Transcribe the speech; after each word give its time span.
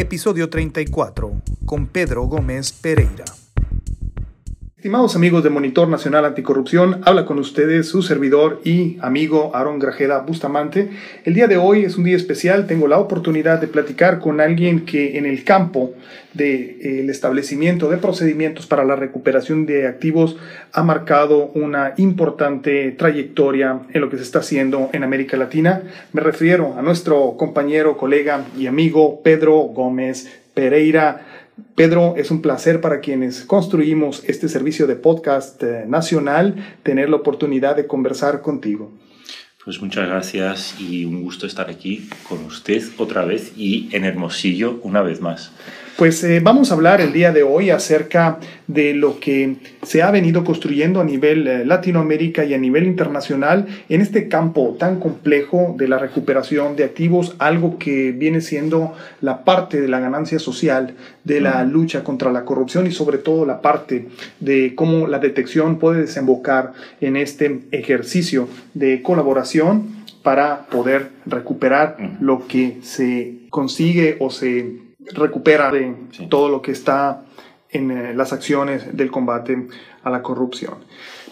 episodio 0.00 0.48
34, 0.48 1.42
con 1.66 1.86
Pedro 1.86 2.22
Gómez 2.24 2.72
Pereira. 2.72 3.39
Estimados 4.80 5.14
amigos 5.14 5.44
de 5.44 5.50
Monitor 5.50 5.88
Nacional 5.88 6.24
Anticorrupción, 6.24 7.02
habla 7.04 7.26
con 7.26 7.38
ustedes 7.38 7.86
su 7.86 8.00
servidor 8.00 8.62
y 8.64 8.96
amigo 9.02 9.54
Aaron 9.54 9.78
Grajeda 9.78 10.20
Bustamante. 10.20 10.88
El 11.26 11.34
día 11.34 11.48
de 11.48 11.58
hoy 11.58 11.84
es 11.84 11.98
un 11.98 12.04
día 12.04 12.16
especial, 12.16 12.66
tengo 12.66 12.88
la 12.88 12.96
oportunidad 12.96 13.60
de 13.60 13.66
platicar 13.66 14.20
con 14.20 14.40
alguien 14.40 14.86
que 14.86 15.18
en 15.18 15.26
el 15.26 15.44
campo 15.44 15.92
del 16.32 16.78
de, 16.78 17.00
eh, 17.02 17.06
establecimiento 17.10 17.90
de 17.90 17.98
procedimientos 17.98 18.66
para 18.66 18.86
la 18.86 18.96
recuperación 18.96 19.66
de 19.66 19.86
activos 19.86 20.38
ha 20.72 20.82
marcado 20.82 21.50
una 21.52 21.92
importante 21.98 22.90
trayectoria 22.92 23.80
en 23.92 24.00
lo 24.00 24.08
que 24.08 24.16
se 24.16 24.22
está 24.22 24.38
haciendo 24.38 24.88
en 24.94 25.04
América 25.04 25.36
Latina. 25.36 25.82
Me 26.14 26.22
refiero 26.22 26.76
a 26.78 26.80
nuestro 26.80 27.34
compañero, 27.36 27.98
colega 27.98 28.46
y 28.58 28.66
amigo 28.66 29.20
Pedro 29.22 29.56
Gómez 29.56 30.40
Pereira. 30.54 31.26
Pedro, 31.74 32.14
es 32.16 32.30
un 32.30 32.42
placer 32.42 32.80
para 32.80 33.00
quienes 33.00 33.42
construimos 33.44 34.22
este 34.26 34.48
servicio 34.48 34.86
de 34.86 34.96
podcast 34.96 35.62
eh, 35.62 35.84
nacional 35.86 36.78
tener 36.82 37.08
la 37.08 37.16
oportunidad 37.16 37.76
de 37.76 37.86
conversar 37.86 38.42
contigo. 38.42 38.92
Pues 39.64 39.80
muchas 39.82 40.08
gracias 40.08 40.76
y 40.80 41.04
un 41.04 41.22
gusto 41.22 41.46
estar 41.46 41.68
aquí 41.68 42.08
con 42.28 42.44
usted 42.46 42.82
otra 42.96 43.24
vez 43.24 43.52
y 43.56 43.88
en 43.92 44.04
Hermosillo 44.04 44.80
una 44.82 45.02
vez 45.02 45.20
más. 45.20 45.52
Pues 46.00 46.24
eh, 46.24 46.40
vamos 46.40 46.70
a 46.70 46.74
hablar 46.76 47.02
el 47.02 47.12
día 47.12 47.30
de 47.30 47.42
hoy 47.42 47.68
acerca 47.68 48.38
de 48.66 48.94
lo 48.94 49.20
que 49.20 49.56
se 49.82 50.02
ha 50.02 50.10
venido 50.10 50.44
construyendo 50.44 50.98
a 50.98 51.04
nivel 51.04 51.46
eh, 51.46 51.66
Latinoamérica 51.66 52.42
y 52.42 52.54
a 52.54 52.58
nivel 52.58 52.84
internacional 52.84 53.66
en 53.90 54.00
este 54.00 54.26
campo 54.26 54.76
tan 54.78 54.98
complejo 54.98 55.74
de 55.76 55.88
la 55.88 55.98
recuperación 55.98 56.74
de 56.74 56.84
activos, 56.84 57.36
algo 57.38 57.78
que 57.78 58.12
viene 58.12 58.40
siendo 58.40 58.94
la 59.20 59.44
parte 59.44 59.78
de 59.78 59.88
la 59.88 60.00
ganancia 60.00 60.38
social 60.38 60.94
de 61.24 61.42
la 61.42 61.62
lucha 61.64 62.02
contra 62.02 62.32
la 62.32 62.46
corrupción 62.46 62.86
y 62.86 62.92
sobre 62.92 63.18
todo 63.18 63.44
la 63.44 63.60
parte 63.60 64.08
de 64.40 64.74
cómo 64.74 65.06
la 65.06 65.18
detección 65.18 65.78
puede 65.78 66.00
desembocar 66.00 66.72
en 67.02 67.18
este 67.18 67.60
ejercicio 67.72 68.48
de 68.72 69.02
colaboración 69.02 69.96
para 70.22 70.64
poder 70.68 71.10
recuperar 71.26 71.98
lo 72.22 72.46
que 72.46 72.78
se 72.80 73.40
consigue 73.50 74.16
o 74.18 74.30
se 74.30 74.88
recupera 75.14 75.70
de 75.70 75.94
todo 76.28 76.48
lo 76.48 76.62
que 76.62 76.72
está 76.72 77.24
en 77.70 77.90
eh, 77.90 78.14
las 78.14 78.32
acciones 78.32 78.96
del 78.96 79.10
combate 79.10 79.66
a 80.02 80.10
la 80.10 80.22
corrupción. 80.22 80.74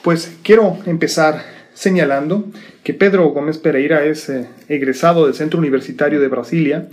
Pues 0.03 0.39
quiero 0.43 0.79
empezar 0.87 1.43
señalando 1.75 2.45
que 2.83 2.95
Pedro 2.95 3.29
Gómez 3.29 3.59
Pereira 3.59 4.05
es 4.05 4.29
eh, 4.29 4.49
egresado 4.69 5.27
del 5.27 5.35
Centro 5.35 5.59
Universitario 5.59 6.21
de 6.21 6.29
Brasilia, 6.29 6.89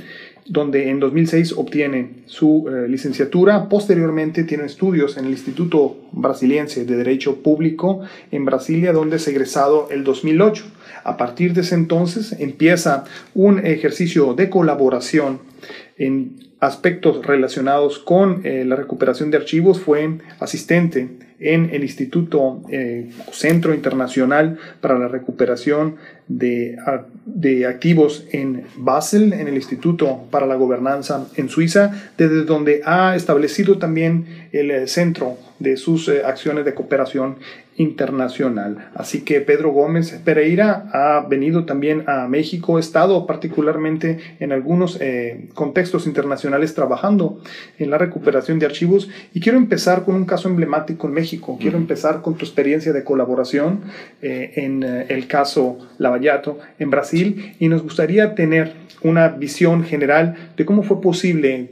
donde 0.47 0.89
en 0.89 0.99
2006 0.99 1.53
obtiene 1.53 2.23
su 2.27 2.67
eh, 2.69 2.87
licenciatura. 2.87 3.67
Posteriormente 3.67 4.43
tiene 4.43 4.65
estudios 4.65 5.17
en 5.17 5.25
el 5.25 5.31
Instituto 5.31 5.97
Brasiliense 6.11 6.85
de 6.85 6.97
Derecho 6.97 7.41
Público 7.41 8.01
en 8.31 8.45
Brasilia, 8.45 8.93
donde 8.93 9.15
es 9.15 9.27
egresado 9.27 9.87
el 9.89 10.03
2008. 10.03 10.65
A 11.03 11.17
partir 11.17 11.53
de 11.53 11.61
ese 11.61 11.75
entonces 11.75 12.35
empieza 12.39 13.05
un 13.33 13.65
ejercicio 13.65 14.33
de 14.35 14.49
colaboración 14.49 15.39
en 15.97 16.44
aspectos 16.59 17.25
relacionados 17.25 17.99
con 17.99 18.41
eh, 18.45 18.63
la 18.65 18.75
recuperación 18.75 19.31
de 19.31 19.37
archivos 19.37 19.79
fue 19.79 20.19
asistente 20.39 21.09
en 21.39 21.69
el 21.71 21.83
Instituto 21.83 22.61
eh, 22.71 23.11
Centro 23.31 23.73
Internacional 23.73 24.57
para 24.79 24.97
la 24.97 25.07
Recuperación 25.07 25.97
de, 26.27 26.77
de, 27.25 27.65
Activos 27.67 28.25
en 28.31 28.63
Basel, 28.77 29.33
en 29.33 29.47
el 29.47 29.55
Instituto 29.55 30.23
para 30.31 30.45
la 30.47 30.55
Gobernanza 30.55 31.27
en 31.35 31.49
Suiza, 31.49 31.91
desde 32.17 32.43
donde 32.43 32.81
ha 32.85 33.15
establecido 33.15 33.77
también 33.77 34.25
el 34.51 34.71
eh, 34.71 34.87
centro 34.87 35.37
de 35.59 35.77
sus 35.77 36.09
acciones 36.09 36.65
de 36.65 36.73
cooperación 36.73 37.37
internacional. 37.77 38.89
Así 38.95 39.21
que 39.21 39.41
Pedro 39.41 39.71
Gómez 39.71 40.19
Pereira 40.23 40.87
ha 40.93 41.25
venido 41.27 41.65
también 41.65 42.03
a 42.07 42.27
México, 42.27 42.77
ha 42.77 42.79
estado 42.79 43.25
particularmente 43.27 44.19
en 44.39 44.53
algunos 44.53 44.97
eh, 45.01 45.49
contextos 45.53 46.07
internacionales 46.07 46.73
trabajando 46.73 47.41
en 47.77 47.89
la 47.89 47.97
recuperación 47.97 48.59
de 48.59 48.65
archivos 48.65 49.09
y 49.33 49.41
quiero 49.41 49.57
empezar 49.57 50.05
con 50.05 50.15
un 50.15 50.25
caso 50.25 50.47
emblemático 50.47 51.07
en 51.07 51.13
México. 51.13 51.57
Quiero 51.59 51.77
empezar 51.77 52.21
con 52.21 52.35
tu 52.35 52.45
experiencia 52.45 52.93
de 52.93 53.03
colaboración 53.03 53.81
eh, 54.21 54.53
en 54.55 54.83
eh, 54.83 55.07
el 55.09 55.27
caso 55.27 55.77
Lavallato 56.15 56.59
en 56.79 56.89
Brasil 56.89 57.55
y 57.59 57.67
nos 57.67 57.83
gustaría 57.83 58.35
tener 58.35 58.73
una 59.01 59.29
visión 59.29 59.83
general 59.83 60.51
de 60.57 60.65
cómo 60.65 60.83
fue 60.83 61.01
posible 61.01 61.69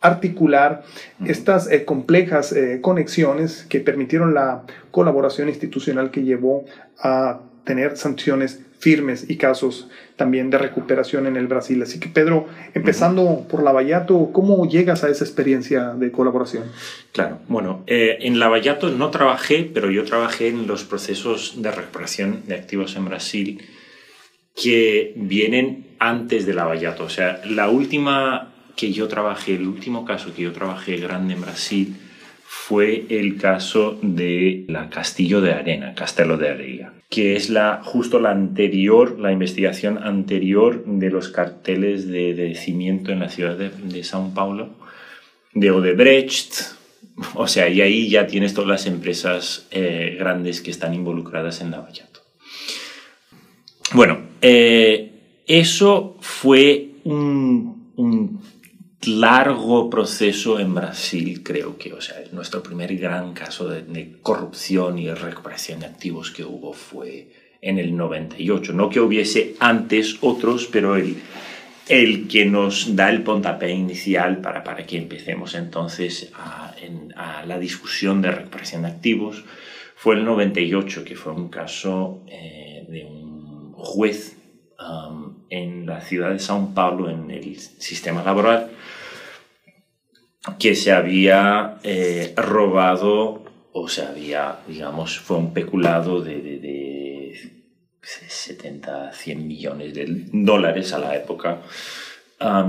articular 0.00 0.84
estas 1.24 1.70
eh, 1.70 1.84
complejas 1.84 2.52
eh, 2.52 2.80
conexiones 2.80 3.66
que 3.68 3.80
permitieron 3.80 4.34
la 4.34 4.62
colaboración 4.90 5.48
institucional 5.48 6.10
que 6.10 6.22
llevó 6.22 6.64
a 6.98 7.40
tener 7.64 7.96
sanciones 7.96 8.60
firmes 8.78 9.28
y 9.28 9.36
casos 9.36 9.88
también 10.16 10.50
de 10.50 10.58
recuperación 10.58 11.26
en 11.26 11.36
el 11.36 11.46
Brasil. 11.46 11.82
Así 11.82 11.98
que 11.98 12.08
Pedro, 12.08 12.46
empezando 12.74 13.46
por 13.48 13.62
Lavallato, 13.62 14.30
¿cómo 14.32 14.68
llegas 14.68 15.02
a 15.02 15.08
esa 15.08 15.24
experiencia 15.24 15.94
de 15.94 16.12
colaboración? 16.12 16.64
Claro, 17.12 17.38
bueno, 17.48 17.82
eh, 17.86 18.18
en 18.20 18.38
Lavallato 18.38 18.90
no 18.90 19.10
trabajé, 19.10 19.68
pero 19.72 19.90
yo 19.90 20.04
trabajé 20.04 20.48
en 20.48 20.66
los 20.66 20.84
procesos 20.84 21.60
de 21.62 21.70
recuperación 21.70 22.42
de 22.46 22.54
activos 22.54 22.96
en 22.96 23.06
Brasil 23.06 23.62
que 24.60 25.12
vienen 25.16 25.86
antes 25.98 26.46
de 26.46 26.54
Lavallato. 26.54 27.04
O 27.04 27.10
sea, 27.10 27.40
la 27.44 27.68
última 27.68 28.52
que 28.74 28.92
yo 28.92 29.08
trabajé, 29.08 29.54
el 29.54 29.66
último 29.66 30.04
caso 30.04 30.34
que 30.34 30.42
yo 30.42 30.52
trabajé 30.52 30.96
grande 30.96 31.34
en 31.34 31.40
Brasil 31.42 31.96
fue 32.44 33.06
el 33.08 33.36
caso 33.36 33.98
de 34.02 34.64
la 34.68 34.88
Castillo 34.88 35.40
de 35.40 35.52
Arena, 35.52 35.94
Castelo 35.94 36.36
de 36.36 36.48
Areia, 36.48 36.92
que 37.10 37.36
es 37.36 37.50
la, 37.50 37.80
justo 37.82 38.18
la 38.18 38.30
anterior, 38.30 39.18
la 39.18 39.32
investigación 39.32 39.98
anterior 39.98 40.84
de 40.84 41.10
los 41.10 41.28
carteles 41.28 42.06
de, 42.08 42.34
de 42.34 42.54
cimiento 42.54 43.12
en 43.12 43.20
la 43.20 43.28
ciudad 43.28 43.56
de, 43.56 43.70
de 43.70 44.00
São 44.00 44.32
Paulo, 44.32 44.70
de 45.54 45.70
Odebrecht, 45.70 46.76
o 47.34 47.46
sea, 47.46 47.68
y 47.68 47.80
ahí 47.80 48.08
ya 48.10 48.26
tienes 48.26 48.52
todas 48.52 48.68
las 48.68 48.86
empresas 48.86 49.66
eh, 49.70 50.16
grandes 50.18 50.60
que 50.60 50.70
están 50.70 50.92
involucradas 50.92 51.60
en 51.60 51.70
Lavallato. 51.70 52.20
Bueno, 53.92 54.25
eh, 54.40 55.12
eso 55.46 56.16
fue 56.20 56.90
un, 57.04 57.92
un 57.96 58.40
largo 59.06 59.88
proceso 59.88 60.58
en 60.58 60.74
Brasil, 60.74 61.42
creo 61.42 61.76
que, 61.76 61.92
o 61.92 62.00
sea, 62.00 62.16
nuestro 62.32 62.62
primer 62.62 62.96
gran 62.96 63.32
caso 63.32 63.68
de, 63.68 64.16
corrupción 64.22 64.98
y 64.98 65.12
recuperación 65.12 65.80
de 65.80 65.86
activos 65.86 66.30
que 66.30 66.44
hubo 66.44 66.72
fue 66.72 67.28
en 67.60 67.78
el 67.78 67.96
98. 67.96 68.72
No 68.72 68.90
que 68.90 69.00
hubiese 69.00 69.54
antes 69.60 70.18
otros, 70.20 70.68
pero 70.70 70.96
el, 70.96 71.16
el 71.88 72.28
que 72.28 72.44
nos 72.46 72.96
da 72.96 73.10
el 73.10 73.22
puntapié 73.22 73.70
inicial 73.70 74.40
para, 74.40 74.64
para 74.64 74.84
que 74.86 74.96
empecemos 74.96 75.54
entonces 75.54 76.30
a, 76.34 76.74
la 77.46 77.58
discusión 77.58 78.20
de 78.22 78.30
recuperación 78.30 78.82
de 78.82 78.88
activos 78.88 79.44
fue 79.94 80.16
el 80.16 80.24
98, 80.24 81.04
que 81.04 81.14
fue 81.14 81.32
un 81.32 81.48
caso 81.48 82.22
eh, 82.28 82.84
de 82.88 83.04
un 83.04 83.25
juez 83.86 84.36
um, 84.78 85.46
en 85.48 85.86
la 85.86 86.00
ciudad 86.00 86.30
de 86.30 86.38
São 86.38 86.74
Paulo, 86.74 87.08
en 87.08 87.30
el 87.30 87.58
sistema 87.58 88.22
laboral, 88.22 88.70
que 90.58 90.74
se 90.74 90.92
había 90.92 91.78
eh, 91.82 92.34
robado 92.36 93.42
o 93.72 93.88
se 93.88 94.02
había, 94.02 94.60
digamos, 94.66 95.18
fue 95.18 95.36
un 95.36 95.52
peculado 95.52 96.22
de, 96.22 96.40
de, 96.40 96.58
de 96.58 97.06
70, 98.02 99.12
100 99.12 99.46
millones 99.46 99.94
de 99.94 100.06
dólares 100.32 100.92
a 100.92 100.98
la 100.98 101.14
época, 101.16 101.62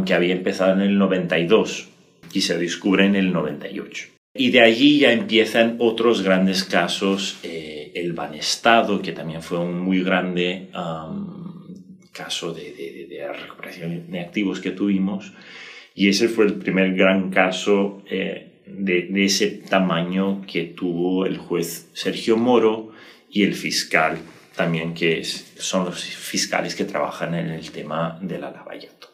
que 0.06 0.14
había 0.14 0.34
empezado 0.34 0.74
en 0.74 0.82
el 0.82 0.98
92 0.98 1.90
y 2.34 2.42
se 2.42 2.58
descubre 2.58 3.06
en 3.06 3.16
el 3.16 3.32
98. 3.32 4.08
Y 4.34 4.52
de 4.52 4.62
allí 4.62 5.00
ya 5.00 5.12
empiezan 5.12 5.78
otros 5.80 6.22
grandes 6.22 6.64
casos, 6.64 7.40
eh, 7.44 7.77
el 8.00 8.14
Banestado, 8.14 9.02
que 9.02 9.12
también 9.12 9.42
fue 9.42 9.60
un 9.60 9.80
muy 9.80 10.04
grande 10.04 10.70
caso 12.12 12.54
de, 12.54 13.30
recuperación 13.42 14.10
de 14.12 14.20
activos 14.20 14.60
que 14.60 14.72
tuvimos, 14.72 15.34
y 15.94 16.10
ese 16.10 16.30
fue 16.30 16.46
el 16.46 16.56
primer 16.56 16.94
gran 16.96 17.30
caso 17.32 18.04
eh, 18.10 18.62
de, 18.66 19.26
ese 19.26 19.48
tamaño 19.48 20.44
que 20.46 20.66
tuvo 20.66 21.26
el 21.26 21.38
juez 21.38 21.90
Sergio 21.94 22.38
Moro 22.38 22.92
y 23.30 23.44
el 23.44 23.56
fiscal 23.56 24.18
también, 24.56 24.94
que 24.94 25.24
son 25.24 25.86
los 25.86 26.04
fiscales 26.04 26.76
que 26.76 26.86
trabajan 26.86 27.36
en 27.36 27.50
el 27.50 27.72
tema 27.72 28.18
de 28.22 28.40
la 28.40 28.52
lavallato. 28.52 29.08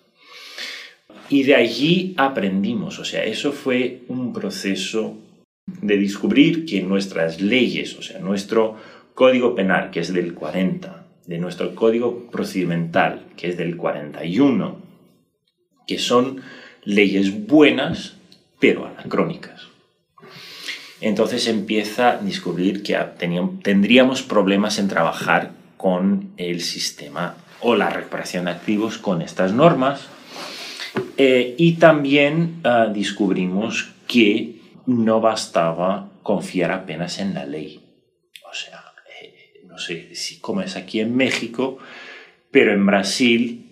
Y 1.30 1.44
de 1.44 1.56
allí 1.56 2.14
aprendimos, 2.18 3.00
o 3.00 3.06
sea, 3.06 3.24
eso 3.24 3.52
fue 3.52 4.02
un 4.08 4.34
proceso 4.34 5.18
de 5.66 5.98
descubrir 5.98 6.66
que 6.66 6.82
nuestras 6.82 7.42
leyes, 7.42 7.96
o 7.98 8.02
sea, 8.02 8.20
nuestro 8.20 8.78
código 9.14 9.56
penal, 9.56 9.92
que 9.92 10.00
es 10.00 10.14
del 10.14 10.34
40, 10.34 11.06
de 11.26 11.38
nuestro 11.38 11.76
código 11.76 12.30
procedimental, 12.32 13.28
que 13.38 13.50
es 13.50 13.58
del 13.58 13.78
41, 13.78 14.78
que 15.88 16.00
son 16.00 16.42
leyes 16.84 17.48
buenas, 17.48 18.16
pero 18.60 18.86
anacrónicas. 18.86 19.68
Entonces 21.02 21.48
empieza 21.48 22.12
a 22.12 22.18
descubrir 22.18 22.82
que 22.82 22.98
tendríamos 23.62 24.22
problemas 24.22 24.80
en 24.80 24.88
trabajar 24.88 25.52
con 25.76 26.32
el 26.38 26.62
sistema 26.62 27.36
o 27.60 27.76
la 27.76 27.90
recuperación 27.90 28.46
de 28.46 28.52
activos 28.52 28.98
con 28.98 29.22
estas 29.22 29.52
normas. 29.52 30.08
Eh, 31.18 31.56
y 31.58 31.74
también 31.74 32.62
ah, 32.64 32.90
descubrimos 32.94 33.92
que 34.08 34.63
no 34.86 35.22
bastaba 35.22 36.12
confiar 36.24 36.72
apenas 36.72 37.20
en 37.20 37.34
la 37.34 37.46
ley. 37.46 37.82
O 38.50 38.54
sea, 38.54 38.84
eh, 39.22 39.62
no 39.66 39.78
sé 39.78 40.16
si 40.16 40.40
como 40.40 40.62
es 40.62 40.76
aquí 40.76 41.00
en 41.00 41.16
México, 41.16 41.78
pero 42.52 42.74
en 42.74 42.86
Brasil 42.86 43.64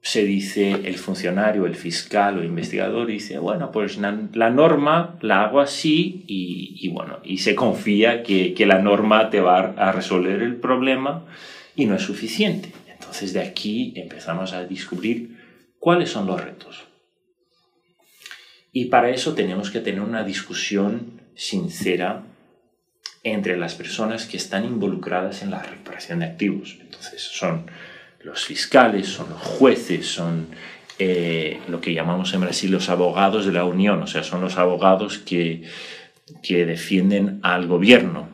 se 0.00 0.24
dice 0.24 0.70
el 0.84 0.96
funcionario, 0.96 1.66
el 1.66 1.74
fiscal 1.74 2.38
o 2.38 2.44
investigador 2.44 3.06
dice, 3.08 3.38
bueno, 3.38 3.70
pues 3.72 3.98
la, 3.98 4.12
norma 4.50 5.18
la 5.20 5.44
hago 5.44 5.60
así 5.60 6.24
y, 6.26 6.88
bueno, 6.88 7.18
y 7.24 7.38
se 7.38 7.54
confía 7.54 8.22
que, 8.22 8.54
que, 8.54 8.64
la 8.64 8.78
norma 8.78 9.28
te 9.28 9.40
va 9.40 9.74
a 9.76 9.92
resolver 9.92 10.40
el 10.40 10.56
problema 10.56 11.24
y 11.76 11.86
no 11.86 11.96
es 11.96 12.02
suficiente. 12.02 12.72
Entonces 12.88 13.32
de 13.32 13.40
aquí 13.40 13.92
empezamos 13.96 14.52
a 14.52 14.64
descubrir 14.64 15.36
cuáles 15.78 16.10
son 16.10 16.26
los 16.26 16.42
retos. 16.42 16.87
Y 18.78 18.84
para 18.84 19.10
eso 19.10 19.34
tenemos 19.34 19.72
que 19.72 19.80
tener 19.80 20.00
una 20.00 20.22
discusión 20.22 21.20
sincera 21.34 22.22
entre 23.24 23.56
las 23.56 23.74
personas 23.74 24.24
que 24.24 24.36
están 24.36 24.64
involucradas 24.64 25.42
en 25.42 25.50
la 25.50 25.60
recuperación 25.60 26.20
de 26.20 26.26
activos. 26.26 26.78
Entonces 26.80 27.20
son 27.20 27.68
los 28.22 28.44
fiscales, 28.44 29.08
son 29.08 29.30
los 29.30 29.40
jueces, 29.40 30.06
son 30.06 30.46
eh, 30.96 31.58
lo 31.66 31.80
que 31.80 31.92
llamamos 31.92 32.32
en 32.34 32.42
Brasil 32.42 32.70
los 32.70 32.88
abogados 32.88 33.46
de 33.46 33.52
la 33.52 33.64
Unión, 33.64 34.00
o 34.00 34.06
sea, 34.06 34.22
son 34.22 34.42
los 34.42 34.58
abogados 34.58 35.18
que, 35.18 35.64
que 36.40 36.64
defienden 36.64 37.40
al 37.42 37.66
gobierno, 37.66 38.28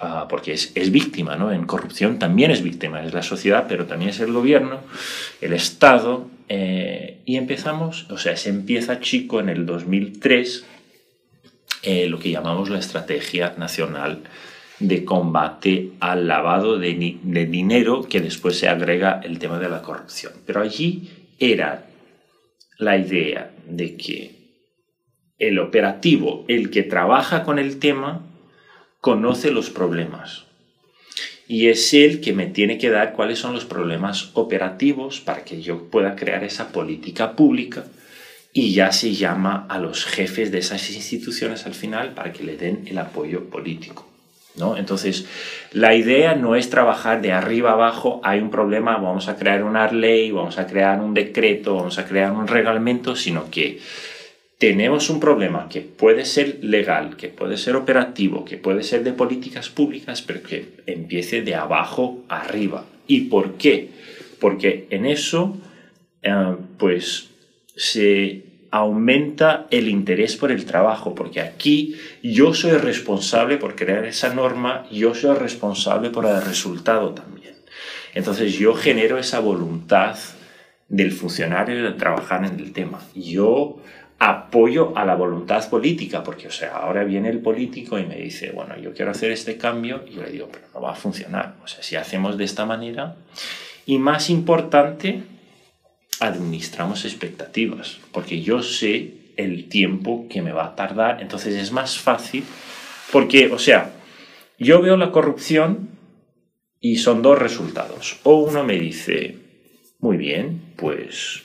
ah, 0.00 0.26
porque 0.28 0.54
es, 0.54 0.72
es, 0.74 0.90
víctima, 0.90 1.36
¿no? 1.36 1.52
En 1.52 1.64
corrupción 1.64 2.18
también 2.18 2.50
es 2.50 2.64
víctima, 2.64 3.04
es 3.04 3.14
la 3.14 3.22
sociedad, 3.22 3.66
pero 3.68 3.86
también 3.86 4.10
es 4.10 4.18
el 4.18 4.32
gobierno, 4.32 4.80
el 5.40 5.52
Estado, 5.52 6.26
eh, 6.52 7.22
y 7.26 7.36
empezamos, 7.36 8.10
o 8.10 8.18
sea, 8.18 8.36
se 8.36 8.50
empieza 8.50 8.98
chico 8.98 9.38
en 9.38 9.48
el 9.48 9.66
2003, 9.66 10.66
eh, 11.84 12.08
lo 12.08 12.18
que 12.18 12.32
llamamos 12.32 12.70
la 12.70 12.80
Estrategia 12.80 13.54
Nacional 13.56 14.24
de 14.80 15.04
combate 15.04 15.92
al 16.00 16.26
lavado 16.26 16.76
de, 16.76 16.92
dinero 17.48 18.02
que 18.02 18.20
después 18.20 18.58
se 18.58 18.68
agrega 18.68 19.20
el 19.22 19.38
tema 19.38 19.60
de 19.60 19.68
la 19.68 19.80
corrupción. 19.80 20.32
Pero 20.44 20.60
allí 20.60 21.28
era 21.38 21.86
la 22.78 22.98
idea 22.98 23.52
de 23.68 23.96
que 23.96 24.34
el 25.38 25.60
operativo, 25.60 26.44
el 26.48 26.70
que 26.70 26.82
trabaja 26.82 27.44
con 27.44 27.60
el 27.60 27.78
tema, 27.78 28.26
conoce 29.00 29.52
los 29.52 29.70
problemas. 29.70 30.46
Y 31.50 31.66
es 31.66 31.92
él 31.94 32.20
que 32.20 32.32
me 32.32 32.46
tiene 32.46 32.78
que 32.78 32.90
dar 32.90 33.12
cuáles 33.12 33.40
son 33.40 33.54
los 33.54 33.64
problemas 33.64 34.30
operativos 34.34 35.18
para 35.18 35.42
que 35.42 35.60
yo 35.60 35.90
pueda 35.90 36.14
crear 36.14 36.44
esa 36.44 36.68
política 36.68 37.34
pública 37.34 37.86
y 38.52 38.72
ya 38.72 38.92
se 38.92 39.14
llama 39.14 39.66
a 39.68 39.80
los 39.80 40.04
jefes 40.04 40.52
de 40.52 40.58
esas 40.58 40.88
instituciones 40.92 41.66
al 41.66 41.74
final 41.74 42.14
para 42.14 42.32
que 42.32 42.44
le 42.44 42.56
den 42.56 42.84
el 42.86 42.98
apoyo 42.98 43.46
político. 43.46 44.06
Entonces, 44.76 45.26
la 45.72 45.96
idea 45.96 46.36
no 46.36 46.54
es 46.54 46.70
trabajar 46.70 47.20
de 47.20 47.32
arriba 47.32 47.72
abajo, 47.72 48.20
hay 48.22 48.38
un 48.38 48.52
problema, 48.52 48.98
vamos 48.98 49.26
a 49.26 49.34
crear 49.34 49.64
una 49.64 49.90
ley, 49.90 50.30
vamos 50.30 50.56
a 50.56 50.68
crear 50.68 51.00
un 51.00 51.14
decreto, 51.14 51.74
vamos 51.74 51.98
a 51.98 52.04
crear 52.04 52.30
un 52.30 52.46
reglamento, 52.46 53.16
sino 53.16 53.50
que 53.50 53.80
tenemos 54.60 55.08
un 55.08 55.20
problema 55.20 55.70
que 55.70 55.80
puede 55.80 56.26
ser 56.26 56.58
legal, 56.62 57.16
que 57.16 57.28
puede 57.28 57.56
ser 57.56 57.76
operativo, 57.76 58.44
que 58.44 58.58
puede 58.58 58.82
ser 58.82 59.02
de 59.02 59.14
políticas 59.14 59.70
públicas, 59.70 60.20
pero 60.20 60.42
que 60.42 60.82
empiece 60.84 61.40
de 61.40 61.54
abajo 61.54 62.24
arriba. 62.28 62.84
¿Y 63.06 63.22
por 63.22 63.54
qué? 63.54 63.88
Porque 64.38 64.86
en 64.90 65.06
eso, 65.06 65.56
eh, 66.20 66.56
pues, 66.76 67.30
se 67.74 68.44
aumenta 68.70 69.66
el 69.70 69.88
interés 69.88 70.36
por 70.36 70.52
el 70.52 70.66
trabajo, 70.66 71.14
porque 71.14 71.40
aquí 71.40 71.96
yo 72.22 72.52
soy 72.52 72.72
responsable 72.72 73.56
por 73.56 73.74
crear 73.74 74.04
esa 74.04 74.34
norma, 74.34 74.86
yo 74.92 75.14
soy 75.14 75.38
responsable 75.38 76.10
por 76.10 76.26
el 76.26 76.42
resultado 76.42 77.14
también. 77.14 77.54
Entonces 78.12 78.52
yo 78.58 78.74
genero 78.74 79.16
esa 79.16 79.40
voluntad 79.40 80.18
del 80.90 81.12
funcionario 81.12 81.82
de 81.82 81.92
trabajar 81.92 82.44
en 82.44 82.60
el 82.60 82.72
tema. 82.72 83.00
Yo 83.14 83.80
apoyo 84.22 84.92
a 84.96 85.06
la 85.06 85.14
voluntad 85.14 85.66
política, 85.70 86.22
porque 86.22 86.46
o 86.46 86.50
sea, 86.50 86.76
ahora 86.76 87.04
viene 87.04 87.30
el 87.30 87.40
político 87.40 87.98
y 87.98 88.04
me 88.04 88.16
dice, 88.16 88.52
bueno, 88.52 88.78
yo 88.78 88.92
quiero 88.92 89.10
hacer 89.10 89.32
este 89.32 89.56
cambio, 89.56 90.04
y 90.06 90.16
yo 90.16 90.22
le 90.22 90.30
digo, 90.30 90.48
pero 90.52 90.66
no 90.74 90.82
va 90.82 90.92
a 90.92 90.94
funcionar. 90.94 91.56
O 91.64 91.66
sea, 91.66 91.82
si 91.82 91.96
hacemos 91.96 92.36
de 92.36 92.44
esta 92.44 92.66
manera, 92.66 93.16
y 93.86 93.98
más 93.98 94.28
importante, 94.28 95.22
administramos 96.20 97.06
expectativas, 97.06 97.98
porque 98.12 98.42
yo 98.42 98.62
sé 98.62 99.32
el 99.38 99.70
tiempo 99.70 100.26
que 100.28 100.42
me 100.42 100.52
va 100.52 100.66
a 100.66 100.76
tardar, 100.76 101.22
entonces 101.22 101.54
es 101.54 101.72
más 101.72 101.98
fácil, 101.98 102.44
porque, 103.10 103.50
o 103.50 103.58
sea, 103.58 103.90
yo 104.58 104.82
veo 104.82 104.98
la 104.98 105.12
corrupción 105.12 105.88
y 106.78 106.96
son 106.96 107.22
dos 107.22 107.38
resultados. 107.38 108.20
O 108.24 108.34
uno 108.34 108.64
me 108.64 108.78
dice, 108.78 109.38
muy 109.98 110.18
bien, 110.18 110.74
pues 110.76 111.44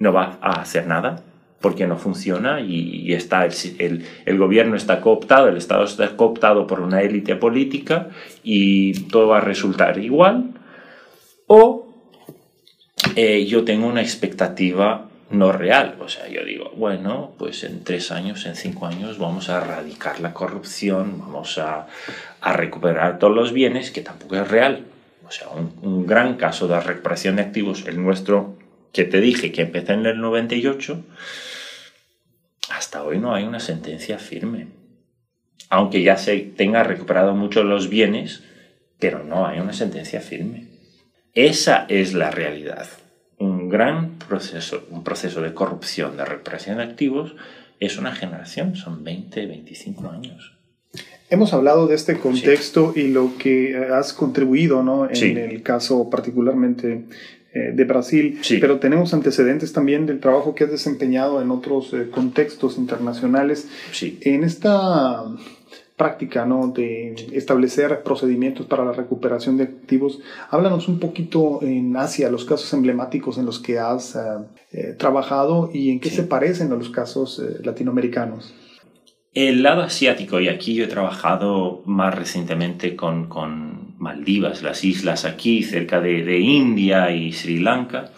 no 0.00 0.12
va 0.12 0.40
a 0.42 0.60
hacer 0.60 0.88
nada 0.88 1.22
porque 1.60 1.86
no 1.86 1.98
funciona 1.98 2.60
y, 2.60 3.12
está 3.12 3.46
el, 3.46 4.38
gobierno 4.38 4.76
está 4.76 5.00
cooptado, 5.00 5.48
el 5.48 5.56
Estado 5.56 5.84
está 5.84 6.16
cooptado 6.16 6.66
por 6.66 6.80
una 6.80 7.02
élite 7.02 7.36
política 7.36 8.08
y 8.42 9.04
todo 9.04 9.28
va 9.28 9.38
a 9.38 9.40
resultar 9.40 9.98
igual. 9.98 10.54
O 11.46 11.88
eh, 13.16 13.46
yo 13.46 13.64
tengo 13.64 13.86
una 13.86 14.02
expectativa 14.02 15.08
no 15.30 15.52
real. 15.52 15.96
O 16.00 16.08
sea, 16.08 16.28
yo 16.28 16.44
digo, 16.44 16.70
bueno, 16.76 17.32
pues 17.38 17.64
en 17.64 17.82
tres 17.82 18.12
años, 18.12 18.46
en 18.46 18.54
cinco 18.54 18.86
años 18.86 19.18
vamos 19.18 19.50
a 19.50 19.58
erradicar 19.58 20.20
la 20.20 20.32
corrupción, 20.32 21.18
vamos 21.18 21.58
a, 21.58 21.86
a 22.40 22.52
recuperar 22.52 23.18
todos 23.18 23.34
los 23.34 23.52
bienes, 23.52 23.90
que 23.90 24.00
tampoco 24.00 24.36
es 24.36 24.48
real. 24.48 24.84
O 25.26 25.30
sea, 25.30 25.48
un, 25.48 25.74
un, 25.82 26.06
gran 26.06 26.36
caso 26.36 26.68
de 26.68 26.80
recuperación 26.80 27.36
de 27.36 27.42
activos, 27.42 27.84
el 27.86 28.02
nuestro, 28.02 28.54
que 28.92 29.04
te 29.04 29.20
dije 29.20 29.52
que 29.52 29.62
empezó 29.62 29.92
en 29.92 30.06
el 30.06 30.20
98, 30.20 31.04
hasta 32.70 33.02
hoy 33.02 33.18
no 33.18 33.34
hay 33.34 33.44
una 33.44 33.60
sentencia 33.60 34.18
firme. 34.18 34.68
Aunque 35.70 36.02
ya 36.02 36.16
se 36.16 36.38
tenga 36.38 36.82
recuperado 36.82 37.34
mucho 37.34 37.62
los 37.62 37.88
bienes, 37.88 38.42
pero 38.98 39.22
no 39.24 39.46
hay 39.46 39.60
una 39.60 39.72
sentencia 39.72 40.20
firme. 40.20 40.66
Esa 41.34 41.86
es 41.88 42.14
la 42.14 42.30
realidad. 42.30 42.88
Un 43.38 43.68
gran 43.68 44.18
proceso, 44.18 44.86
un 44.90 45.04
proceso 45.04 45.40
de 45.40 45.54
corrupción, 45.54 46.16
de 46.16 46.24
represión 46.24 46.78
de 46.78 46.84
activos, 46.84 47.36
es 47.80 47.98
una 47.98 48.14
generación, 48.14 48.74
son 48.74 49.04
20, 49.04 49.46
25 49.46 50.10
años. 50.10 50.58
Hemos 51.30 51.52
hablado 51.52 51.86
de 51.86 51.94
este 51.94 52.18
contexto 52.18 52.92
y 52.96 53.08
lo 53.08 53.36
que 53.38 53.76
has 53.92 54.14
contribuido 54.14 54.82
¿no? 54.82 55.08
en 55.10 55.36
el 55.36 55.62
caso 55.62 56.08
particularmente 56.08 57.04
eh, 57.58 57.72
de 57.72 57.84
Brasil, 57.84 58.40
pero 58.60 58.78
tenemos 58.78 59.14
antecedentes 59.14 59.72
también 59.72 60.06
del 60.06 60.20
trabajo 60.20 60.54
que 60.54 60.64
has 60.64 60.70
desempeñado 60.70 61.42
en 61.42 61.50
otros 61.50 61.92
eh, 61.92 62.08
contextos 62.10 62.78
internacionales. 62.78 63.68
En 64.20 64.44
esta 64.44 65.24
práctica 65.96 66.46
¿no? 66.46 66.68
de 66.68 67.14
establecer 67.32 68.02
procedimientos 68.02 68.64
para 68.66 68.84
la 68.84 68.92
recuperación 68.92 69.58
de 69.58 69.64
activos. 69.64 70.20
Háblanos 70.50 70.88
un 70.88 70.98
poquito 71.00 71.58
en 71.62 71.94
Asia, 71.96 72.30
los 72.30 72.44
casos 72.44 72.72
emblemáticos 72.72 73.36
en 73.36 73.44
los 73.44 73.58
que 73.58 73.78
has 73.78 74.16
eh, 74.70 74.94
trabajado 74.98 75.70
y 75.72 75.90
en 75.90 76.00
qué 76.00 76.10
se 76.10 76.22
parecen 76.22 76.72
a 76.72 76.76
los 76.76 76.90
casos 76.90 77.38
eh, 77.40 77.62
latinoamericanos. 77.64 78.54
El 79.32 79.62
lado 79.62 79.82
asiático, 79.82 80.40
y 80.40 80.48
aquí 80.48 80.74
yo 80.74 80.84
he 80.84 80.88
trabajado 80.88 81.82
más 81.86 82.14
recientemente 82.14 82.96
con, 82.96 83.28
con 83.28 83.77
Maldivas, 83.98 84.62
las 84.62 84.84
islas 84.84 85.24
aquí 85.24 85.62
cerca 85.62 86.00
de, 86.00 86.38
India 86.38 87.10
y 87.10 87.32
Sri 87.32 87.58
Lanka, 87.58 88.10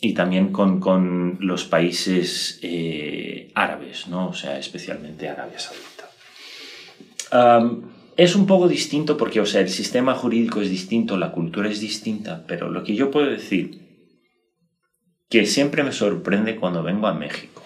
y 0.00 0.14
también 0.14 0.52
con, 0.52 0.80
con 0.80 1.38
los 1.40 1.64
países 1.64 2.60
árabes, 3.54 4.08
¿no? 4.08 4.28
o 4.28 4.34
sea, 4.34 4.58
especialmente 4.58 5.28
Arabia 5.28 5.58
Saudita 5.58 6.06
es 8.16 8.34
un 8.34 8.46
poco 8.46 8.68
distinto 8.68 9.16
porque, 9.16 9.40
o 9.40 9.46
sea, 9.46 9.60
el 9.60 9.68
sistema 9.68 10.14
jurídico 10.14 10.60
es 10.60 10.70
distinto, 10.70 11.16
la 11.16 11.32
cultura 11.32 11.68
es 11.68 11.80
distinta, 11.80 12.44
pero 12.46 12.70
lo 12.70 12.82
que 12.82 12.94
yo 12.94 13.10
puedo 13.10 13.30
decir, 13.30 13.82
que 15.28 15.44
siempre 15.44 15.82
me 15.82 15.92
sorprende 15.92 16.56
cuando 16.56 16.82
vengo 16.82 17.06
a 17.06 17.14
México, 17.14 17.62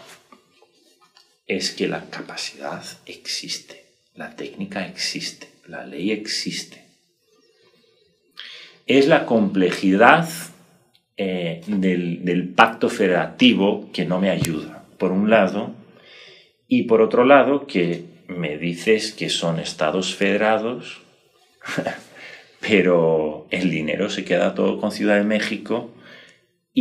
es 1.47 1.71
que 1.71 1.89
la 1.89 2.11
capacidad 2.11 2.83
existe, 3.07 3.85
la 4.15 4.35
técnica 4.35 4.87
existe, 4.87 5.49
la 5.67 5.87
ley 5.87 6.11
existe. 6.11 6.90
Es 8.91 9.07
la 9.07 9.25
complejidad 9.25 10.29
eh, 11.17 11.61
del, 11.69 12.25
del 12.25 12.49
pacto 12.49 12.89
federativo 12.89 13.89
que 13.93 14.05
no 14.05 14.19
me 14.19 14.31
ayuda, 14.31 14.85
por 14.99 15.13
un 15.13 15.31
lado, 15.31 15.71
y 16.67 16.83
por 16.89 17.01
otro 17.01 17.25
lado, 17.25 17.69
que 17.69 18.03
me 18.27 18.59
dices 18.59 19.13
que 19.13 19.29
son 19.29 19.61
estados 19.61 20.17
federados, 20.17 21.03
pero 22.61 23.47
el 23.53 23.71
dinero 23.71 24.11
se 24.11 24.25
queda 24.25 24.55
todo 24.55 24.81
con 24.81 24.91
Ciudad 24.91 25.19
de 25.19 25.25
México 25.25 25.95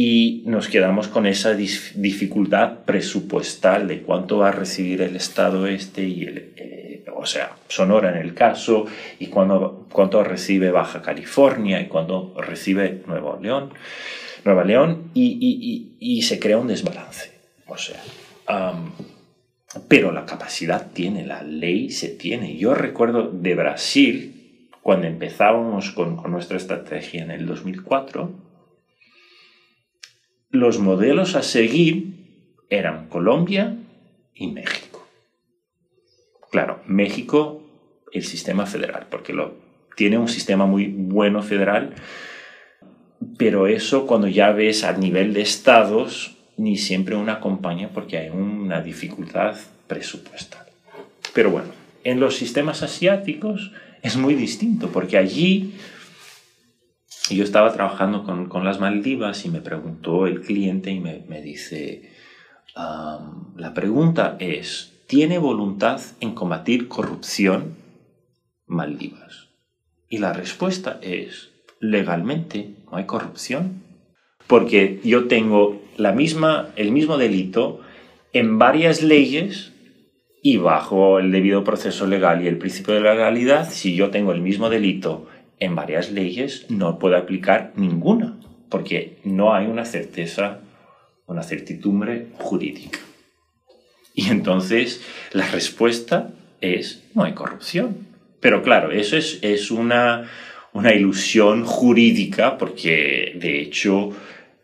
y 0.02 0.44
nos 0.46 0.70
quedamos 0.70 1.10
con 1.10 1.26
esa 1.26 1.56
dificultad 1.56 2.86
presupuestal 2.86 3.86
de 3.90 4.02
cuánto 4.02 4.38
va 4.38 4.48
a 4.48 4.54
recibir 4.54 5.02
el 5.02 5.18
Estado 5.18 5.68
este 5.68 6.06
y 6.06 6.24
el, 6.24 6.54
eh, 6.56 7.06
o 7.14 7.26
sea, 7.26 7.58
Sonora 7.68 8.10
en 8.10 8.26
el 8.26 8.34
caso, 8.34 8.86
y 9.20 9.28
cuánto, 9.28 9.88
cuánto 9.92 10.24
recibe 10.24 10.72
Baja 10.72 11.02
California 11.02 11.82
y 11.82 11.88
cuánto 11.88 12.34
recibe 12.38 13.04
Nuevo 13.08 13.38
León, 13.42 13.74
Nueva 14.46 14.64
León, 14.64 15.12
y, 15.14 15.38
y, 15.38 15.98
y, 16.00 16.22
se 16.22 16.40
crea 16.40 16.60
un 16.60 16.68
desbalance. 16.68 17.34
O 17.68 17.78
sea, 17.78 18.02
pero 19.90 20.14
la 20.14 20.26
capacidad 20.26 20.92
tiene, 20.94 21.26
la 21.26 21.44
ley 21.44 21.90
se 21.90 22.08
tiene. 22.08 22.56
Yo 22.56 22.74
recuerdo 22.74 23.30
de 23.30 23.54
Brasil, 23.54 24.70
cuando 24.82 25.08
empezábamos 25.08 25.92
con, 25.92 26.16
con 26.16 26.32
nuestra 26.32 26.56
estrategia 26.56 27.22
en 27.22 27.32
el 27.32 27.46
2004, 27.46 28.48
los 30.50 30.80
modelos 30.80 31.36
a 31.36 31.44
seguir 31.44 32.20
eran 32.70 33.08
Colombia 33.08 33.78
y 34.34 34.48
México. 34.48 35.08
Claro, 36.52 36.82
México, 36.86 37.64
el 38.12 38.24
sistema 38.24 38.66
federal, 38.66 39.08
porque 39.10 39.34
lo, 39.34 39.54
tiene 39.96 40.18
un 40.18 40.28
sistema 40.28 40.66
muy 40.66 40.88
bueno 40.88 41.44
federal, 41.44 41.94
pero 43.38 43.68
eso 43.68 44.08
cuando 44.08 44.28
ya 44.28 44.52
ves 44.52 44.84
a 44.84 44.94
nivel 44.94 45.34
de 45.34 45.42
estados, 45.42 46.38
ni 46.58 46.78
siempre 46.78 47.16
una 47.16 47.34
acompaña 47.34 47.90
porque 47.94 48.18
hay 48.18 48.30
una 48.30 48.82
dificultad 48.82 49.56
presupuestal. 49.88 50.66
Pero 51.34 51.52
bueno, 51.52 51.70
en 52.04 52.20
los 52.20 52.36
sistemas 52.36 52.82
asiáticos 52.82 53.72
es 54.02 54.18
muy 54.18 54.34
distinto, 54.34 54.90
porque 54.90 55.18
allí 55.18 55.76
yo 57.36 57.44
estaba 57.44 57.72
trabajando 57.74 58.24
con, 58.24 58.48
con, 58.48 58.64
las 58.64 58.80
Maldivas 58.80 59.46
y 59.46 59.50
me 59.50 59.62
preguntó 59.62 60.28
el 60.28 60.42
cliente 60.42 60.92
y 60.92 61.00
me, 61.00 61.24
me 61.28 61.42
dice, 61.42 62.12
la 62.76 63.74
pregunta 63.74 64.38
es, 64.40 64.94
¿tiene 65.08 65.38
voluntad 65.38 66.02
en 66.20 66.34
combatir 66.34 66.88
corrupción 66.88 67.76
Maldivas? 68.68 69.50
Y 70.10 70.20
la 70.20 70.34
respuesta 70.34 71.00
es, 71.02 71.52
legalmente 71.80 72.76
no 72.90 72.98
hay 72.98 73.06
corrupción. 73.06 73.84
Porque 74.48 75.00
yo 75.04 75.28
tengo 75.28 75.82
la 75.98 76.12
misma, 76.12 76.70
el 76.76 76.92
mismo 76.92 77.18
delito 77.18 77.82
en 78.34 78.58
varias 78.58 79.04
leyes 79.04 79.74
y 80.42 80.58
bajo 80.58 81.20
el 81.20 81.32
debido 81.32 81.64
proceso 81.64 82.08
legal 82.08 82.44
y 82.44 82.48
el 82.48 82.58
principio 82.58 82.94
de 82.94 83.02
legalidad, 83.02 83.70
si 83.70 83.96
yo 83.96 84.10
tengo 84.10 84.32
el 84.32 84.42
mismo 84.42 84.70
delito 84.70 85.28
en 85.60 85.76
varias 85.76 86.12
leyes 86.12 86.66
no 86.70 87.00
puede 87.00 87.18
aplicar 87.18 87.74
ninguna, 87.76 88.38
porque 88.70 89.18
no 89.24 89.54
hay 89.54 89.68
una 89.68 89.86
certeza, 89.86 90.60
una 91.28 91.44
certidumbre 91.44 92.28
jurídica. 92.38 93.00
Y 94.14 94.30
entonces 94.30 95.02
la 95.32 95.48
respuesta 95.48 96.32
es 96.62 97.04
no 97.14 97.24
hay 97.24 97.34
corrupción. 97.34 98.08
Pero 98.40 98.64
claro, 98.64 98.92
eso 98.92 99.18
es, 99.18 99.40
es 99.42 99.72
una, 99.72 100.30
una 100.74 100.94
ilusión 100.94 101.66
jurídica 101.66 102.58
porque 102.58 103.34
de 103.36 103.62
hecho 103.62 104.12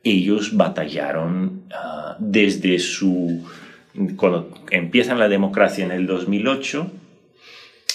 ellos 0.03 0.55
batallaron 0.55 1.63
ah, 1.73 2.15
desde 2.19 2.79
su... 2.79 3.43
Cuando 4.17 4.51
empiezan 4.71 5.19
la 5.19 5.29
democracia 5.29 5.85
en 5.85 5.91
el 5.91 6.05
2008, 6.05 6.91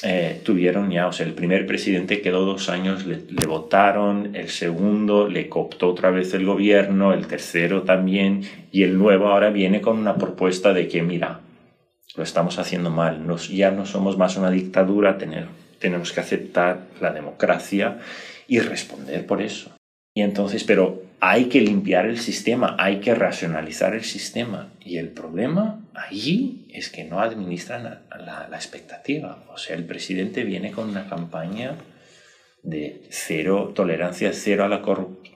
eh, 0.03 0.41
tuvieron 0.45 0.91
ya, 0.91 1.07
o 1.07 1.13
sea, 1.13 1.27
el 1.27 1.35
primer 1.35 1.67
presidente 1.67 2.23
quedó 2.23 2.47
dos 2.47 2.69
años, 2.69 3.05
le, 3.05 3.47
votaron, 3.47 4.35
el 4.35 4.49
segundo 4.49 5.29
le 5.29 5.49
cooptó 5.49 5.91
otra 5.91 6.11
vez 6.11 6.33
el 6.33 6.47
gobierno, 6.47 7.13
el 7.13 7.27
tercero 7.27 7.83
también, 7.83 8.43
y 8.73 8.83
el 8.83 8.97
nuevo 8.97 9.29
ahora 9.29 9.51
viene 9.51 9.81
con 9.81 9.99
una 9.99 10.17
propuesta 10.17 10.73
de 10.73 10.89
que, 10.89 11.03
mira, 11.03 11.41
lo 12.17 12.23
estamos 12.23 12.59
haciendo 12.59 12.91
mal, 12.91 13.27
nos, 13.27 13.49
ya 13.49 13.71
no 13.71 13.85
somos 13.85 14.17
más 14.17 14.37
una 14.37 14.51
dictadura, 14.51 15.19
tener, 15.19 15.47
tenemos 15.79 16.13
que 16.13 16.21
aceptar 16.21 16.87
la 17.01 17.13
democracia 17.13 17.99
y 18.49 18.59
responder 18.61 19.27
por 19.27 19.43
eso. 19.43 19.71
Y 20.15 20.23
entonces, 20.23 20.65
pero 20.65 21.03
hay 21.21 21.45
que 21.45 21.61
limpiar 21.61 22.07
el 22.07 22.19
sistema, 22.19 22.75
hay 22.79 23.01
que 23.01 23.15
racionalizar 23.15 23.95
el 23.95 24.05
sistema. 24.05 24.69
Y 24.85 24.97
el 24.97 25.09
problema 25.09 25.80
allí 25.95 26.67
es 26.73 26.91
que 26.91 27.05
no 27.05 27.21
administran 27.21 27.85
la, 27.85 28.49
expectativa. 28.53 29.45
O 29.53 29.59
sea, 29.59 29.77
el 29.77 29.85
presidente 29.85 30.45
viene 30.45 30.71
con 30.73 30.89
una 30.89 31.09
campaña 31.09 31.77
de 32.63 33.03
cero, 33.11 33.73
tolerancia 33.75 34.33
cero 34.33 34.65
a 34.65 34.69
la 34.69 34.83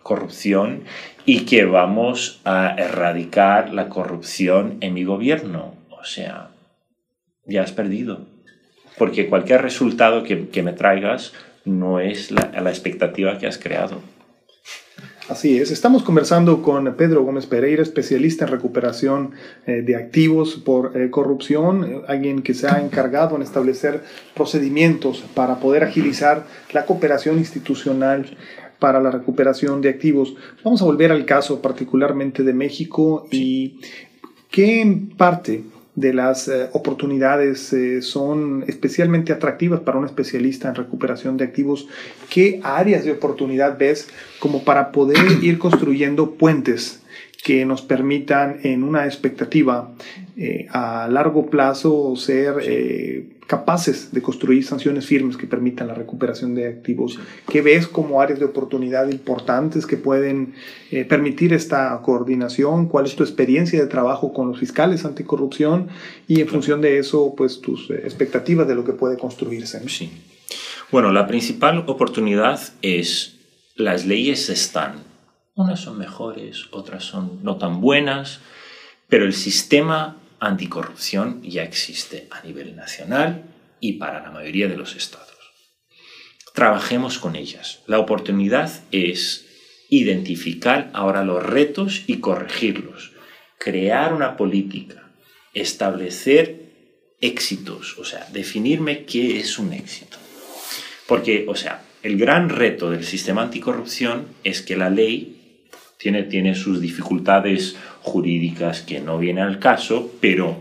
corrupción 0.02 0.84
y 1.24 1.46
que 1.46 1.64
vamos 1.64 2.40
a 2.44 2.74
erradicar 2.76 3.72
la 3.72 3.88
corrupción 3.88 4.78
en 4.80 4.94
mi 4.94 5.04
gobierno. 5.04 5.74
O 5.90 6.04
sea, 6.04 6.50
ya 7.46 7.62
has 7.62 7.72
perdido. 7.72 8.26
Porque 8.98 9.28
cualquier 9.28 9.62
resultado 9.62 10.22
que, 10.22 10.62
me 10.62 10.72
traigas 10.72 11.32
no 11.64 11.98
es 11.98 12.30
la 12.30 12.70
expectativa 12.70 13.38
que 13.38 13.46
has 13.46 13.58
creado. 13.58 14.02
Así 15.26 15.56
es, 15.56 15.70
estamos 15.70 16.02
conversando 16.02 16.60
con 16.60 16.96
Pedro 16.96 17.24
Gómez 17.24 17.46
Pereira, 17.46 17.82
especialista 17.82 18.44
en 18.44 18.50
recuperación 18.50 19.30
eh, 19.66 19.80
de 19.80 19.96
activos 19.96 20.56
por 20.56 21.00
eh, 21.00 21.08
corrupción, 21.08 21.82
eh, 21.84 22.02
alguien 22.08 22.42
que 22.42 22.52
se 22.52 22.68
ha 22.68 22.78
encargado 22.78 23.34
en 23.34 23.40
establecer 23.40 24.02
procedimientos 24.34 25.24
para 25.32 25.60
poder 25.60 25.82
agilizar 25.82 26.44
la 26.74 26.84
cooperación 26.84 27.38
institucional 27.38 28.36
para 28.78 29.00
la 29.00 29.10
recuperación 29.10 29.80
de 29.80 29.88
activos. 29.88 30.36
Vamos 30.62 30.82
a 30.82 30.84
volver 30.84 31.10
al 31.10 31.24
caso 31.24 31.62
particularmente 31.62 32.42
de 32.42 32.52
México 32.52 33.26
y 33.30 33.80
qué 34.50 35.06
parte 35.16 35.64
de 35.94 36.12
las 36.12 36.48
eh, 36.48 36.68
oportunidades 36.72 37.72
eh, 37.72 38.02
son 38.02 38.64
especialmente 38.66 39.32
atractivas 39.32 39.80
para 39.80 39.98
un 39.98 40.04
especialista 40.04 40.68
en 40.68 40.74
recuperación 40.74 41.36
de 41.36 41.44
activos? 41.44 41.86
¿Qué 42.30 42.60
áreas 42.64 43.04
de 43.04 43.12
oportunidad 43.12 43.78
ves 43.78 44.08
como 44.40 44.64
para 44.64 44.90
poder 44.90 45.18
ir 45.42 45.58
construyendo 45.58 46.32
puentes 46.32 47.00
que 47.44 47.66
nos 47.66 47.82
permitan 47.82 48.60
en 48.62 48.82
una 48.82 49.04
expectativa 49.04 49.90
eh, 50.36 50.66
a 50.70 51.06
largo 51.08 51.50
plazo 51.50 52.16
ser 52.16 52.54
eh, 52.62 53.26
capaces 53.46 54.12
de 54.12 54.22
construir 54.22 54.64
sanciones 54.64 55.04
firmes 55.04 55.36
que 55.36 55.46
permitan 55.46 55.88
la 55.88 55.94
recuperación 55.94 56.54
de 56.54 56.66
activos. 56.66 57.20
¿Qué 57.46 57.60
ves 57.60 57.86
como 57.86 58.22
áreas 58.22 58.38
de 58.38 58.46
oportunidad 58.46 59.10
importantes 59.10 59.84
que 59.84 59.98
pueden 59.98 60.54
eh, 60.90 61.04
permitir 61.04 61.52
esta 61.52 62.00
coordinación? 62.02 62.88
¿Cuál 62.88 63.04
es 63.04 63.14
tu 63.14 63.22
experiencia 63.22 63.78
de 63.78 63.88
trabajo 63.88 64.32
con 64.32 64.48
los 64.48 64.58
fiscales 64.58 65.04
anticorrupción? 65.04 65.88
Y 66.26 66.40
en 66.40 66.48
función 66.48 66.80
de 66.80 66.98
eso, 66.98 67.34
pues 67.36 67.60
tus 67.60 67.90
expectativas 67.90 68.66
de 68.66 68.74
lo 68.74 68.86
que 68.86 68.94
puede 68.94 69.18
construirse. 69.18 69.86
Sí. 69.90 70.10
Bueno, 70.90 71.12
la 71.12 71.26
principal 71.26 71.84
oportunidad 71.88 72.58
es 72.80 73.36
las 73.76 74.06
leyes 74.06 74.48
están 74.48 75.13
unas 75.54 75.80
son 75.80 75.98
mejores, 75.98 76.66
otras 76.72 77.04
son 77.04 77.42
no 77.42 77.56
tan 77.56 77.80
buenas, 77.80 78.40
pero 79.08 79.24
el 79.24 79.34
sistema 79.34 80.16
anticorrupción 80.40 81.42
ya 81.42 81.62
existe 81.62 82.28
a 82.30 82.42
nivel 82.42 82.74
nacional 82.74 83.44
y 83.80 83.94
para 83.94 84.22
la 84.22 84.30
mayoría 84.30 84.68
de 84.68 84.76
los 84.76 84.96
estados. 84.96 85.30
Trabajemos 86.54 87.18
con 87.18 87.36
ellas. 87.36 87.80
La 87.86 87.98
oportunidad 87.98 88.70
es 88.92 89.46
identificar 89.90 90.90
ahora 90.92 91.24
los 91.24 91.42
retos 91.42 92.02
y 92.06 92.18
corregirlos, 92.18 93.12
crear 93.58 94.12
una 94.12 94.36
política, 94.36 95.10
establecer 95.52 96.64
éxitos, 97.20 97.98
o 97.98 98.04
sea, 98.04 98.26
definirme 98.32 99.04
qué 99.04 99.38
es 99.38 99.58
un 99.58 99.72
éxito. 99.72 100.18
Porque, 101.06 101.44
o 101.48 101.54
sea, 101.54 101.84
el 102.02 102.18
gran 102.18 102.48
reto 102.48 102.90
del 102.90 103.04
sistema 103.04 103.42
anticorrupción 103.42 104.28
es 104.42 104.62
que 104.62 104.76
la 104.76 104.90
ley 104.90 105.43
tiene, 106.12 106.54
sus 106.54 106.80
dificultades 106.80 107.76
jurídicas 108.02 108.82
que 108.82 109.00
no 109.00 109.18
vienen 109.18 109.44
al 109.44 109.58
caso, 109.58 110.12
pero 110.20 110.58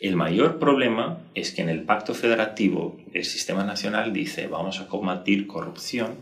el 0.00 0.16
mayor 0.16 0.58
problema 0.58 1.20
es 1.34 1.52
que 1.52 1.62
en 1.62 1.70
el 1.70 1.82
pacto 1.82 2.12
federativo 2.12 3.00
el 3.14 3.24
sistema 3.24 3.64
nacional 3.64 4.12
dice 4.12 4.48
vamos 4.48 4.80
a 4.80 4.86
combatir 4.86 5.46
corrupción, 5.46 6.16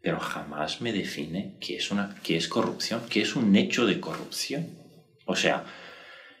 pero 0.00 0.18
jamás 0.18 0.80
me 0.80 0.92
define 0.92 1.54
qué 1.60 1.76
es, 1.76 1.92
una, 1.92 2.16
qué 2.24 2.36
es 2.36 2.48
corrupción, 2.48 3.02
qué 3.08 3.22
es 3.22 3.36
un 3.36 3.54
hecho 3.54 3.86
de 3.86 4.00
corrupción. 4.00 4.66
O 5.24 5.36
sea, 5.36 5.64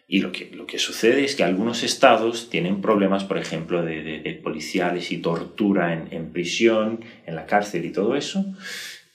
y 0.08 0.18
lo 0.18 0.32
que, 0.32 0.50
lo 0.52 0.66
que 0.66 0.80
sucede 0.80 1.24
es 1.24 1.36
que 1.36 1.44
algunos 1.44 1.84
estados 1.84 2.50
tienen 2.50 2.80
problemas, 2.80 3.22
por 3.22 3.38
ejemplo, 3.38 3.84
de, 3.84 4.40
policiales 4.42 5.12
y 5.12 5.18
tortura 5.18 5.92
en 5.92 6.32
prisión, 6.32 7.04
en 7.24 7.36
la 7.36 7.46
cárcel 7.46 7.84
y 7.84 7.92
todo 7.92 8.16
eso, 8.16 8.44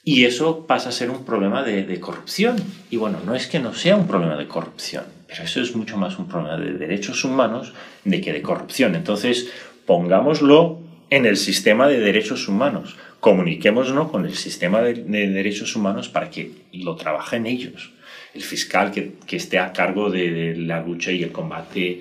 Y 0.08 0.24
eso 0.24 0.66
pasa 0.66 0.88
a 0.88 0.94
ser 0.94 1.10
un 1.10 1.26
problema 1.26 1.64
de, 1.64 2.00
corrupción. 2.00 2.56
Y 2.90 2.96
bueno, 2.96 3.20
no 3.26 3.36
es 3.36 3.46
que 3.48 3.60
no 3.60 3.74
sea 3.74 3.98
un 3.98 4.08
problema 4.08 4.38
de 4.38 4.48
corrupción, 4.48 5.04
pero 5.28 5.44
eso 5.44 5.60
es 5.60 5.76
mucho 5.76 5.98
más 5.98 6.18
un 6.18 6.30
problema 6.30 6.56
de 6.56 6.76
derechos 6.76 7.26
humanos 7.26 7.74
de 8.06 8.22
que 8.22 8.32
de 8.32 8.42
corrupción. 8.42 8.96
Entonces, 8.96 9.52
pongámoslo 9.86 10.80
en 11.10 11.26
el 11.26 11.36
sistema 11.36 11.90
de 11.90 12.00
derechos 12.00 12.48
humanos. 12.48 12.96
Comuniquémonos 13.20 14.10
con 14.10 14.26
el 14.26 14.36
sistema 14.36 14.82
de, 14.82 14.94
de 14.94 15.28
derechos 15.28 15.76
humanos 15.76 16.08
para 16.08 16.30
que 16.30 16.54
lo 16.72 16.96
trabajen 16.96 17.46
ellos. 17.46 17.92
El 18.34 18.44
fiscal 18.44 18.92
que, 18.92 19.18
esté 19.36 19.60
a 19.60 19.74
cargo 19.74 20.10
de, 20.10 20.56
la 20.56 20.82
lucha 20.82 21.12
y 21.12 21.22
el 21.22 21.34
combate 21.34 22.00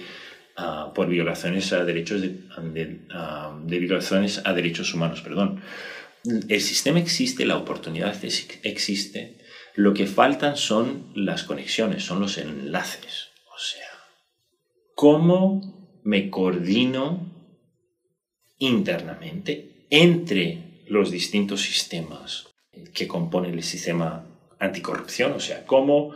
uh, 0.56 0.94
por 0.94 1.08
violaciones 1.08 1.72
a 1.72 1.84
derechos 1.84 2.20
de, 2.20 2.28
de, 2.72 3.00
uh, 3.12 3.66
de 3.66 3.78
violaciones 3.80 4.42
a 4.44 4.52
derechos 4.52 4.94
humanos, 4.94 5.22
perdón 5.22 5.60
el 6.48 6.60
sistema 6.60 6.98
existe, 6.98 7.46
la 7.46 7.56
oportunidad 7.56 8.16
existe, 8.24 9.38
lo 9.74 9.94
que 9.94 10.06
faltan 10.06 10.56
son 10.56 11.12
las 11.14 11.44
conexiones, 11.44 12.04
son 12.04 12.20
los 12.20 12.38
enlaces. 12.38 13.28
O 13.54 13.58
sea, 13.58 13.88
¿cómo 14.94 16.00
me 16.02 16.30
coordino 16.30 17.32
internamente 18.58 19.86
entre 19.90 20.82
los 20.88 21.10
distintos 21.10 21.62
sistemas 21.62 22.48
que 22.94 23.06
componen 23.06 23.54
el 23.54 23.62
sistema 23.62 24.26
anticorrupción? 24.58 25.32
O 25.32 25.40
sea, 25.40 25.64
¿cómo 25.66 26.14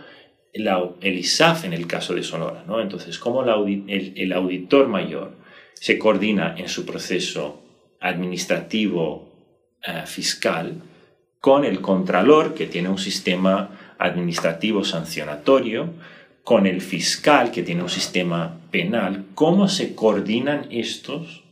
el 0.52 1.19
ISAF 1.19 1.64
en 1.64 1.73
el 1.73 1.87
caso 1.87 2.14
de 2.14 2.23
Sonora, 2.23 2.64
¿no? 2.67 2.81
Entonces, 2.81 3.19
¿cómo 3.19 3.43
el, 3.43 4.12
el 4.17 4.33
auditor 4.33 4.88
mayor 4.88 5.37
se 5.75 5.99
coordina 5.99 6.55
en 6.59 6.69
su 6.69 6.85
proceso 6.85 7.62
administrativo 8.00 9.30
eh, 9.83 10.05
fiscal 10.07 10.83
con 11.41 11.65
el 11.65 11.81
contralor, 11.81 12.55
que 12.55 12.67
tiene 12.67 12.91
un 12.91 12.99
sistema 12.99 13.95
administrativo 13.99 14.85
sancionatorio, 14.85 15.95
con 16.45 16.67
el 16.67 16.81
fiscal, 16.81 17.51
que 17.51 17.63
tiene 17.63 17.83
un 17.83 17.89
sistema 17.89 18.61
penal, 18.71 19.25
cómo 19.35 19.69
se 19.69 19.95
coordinan 19.95 20.67
estos 20.71 21.45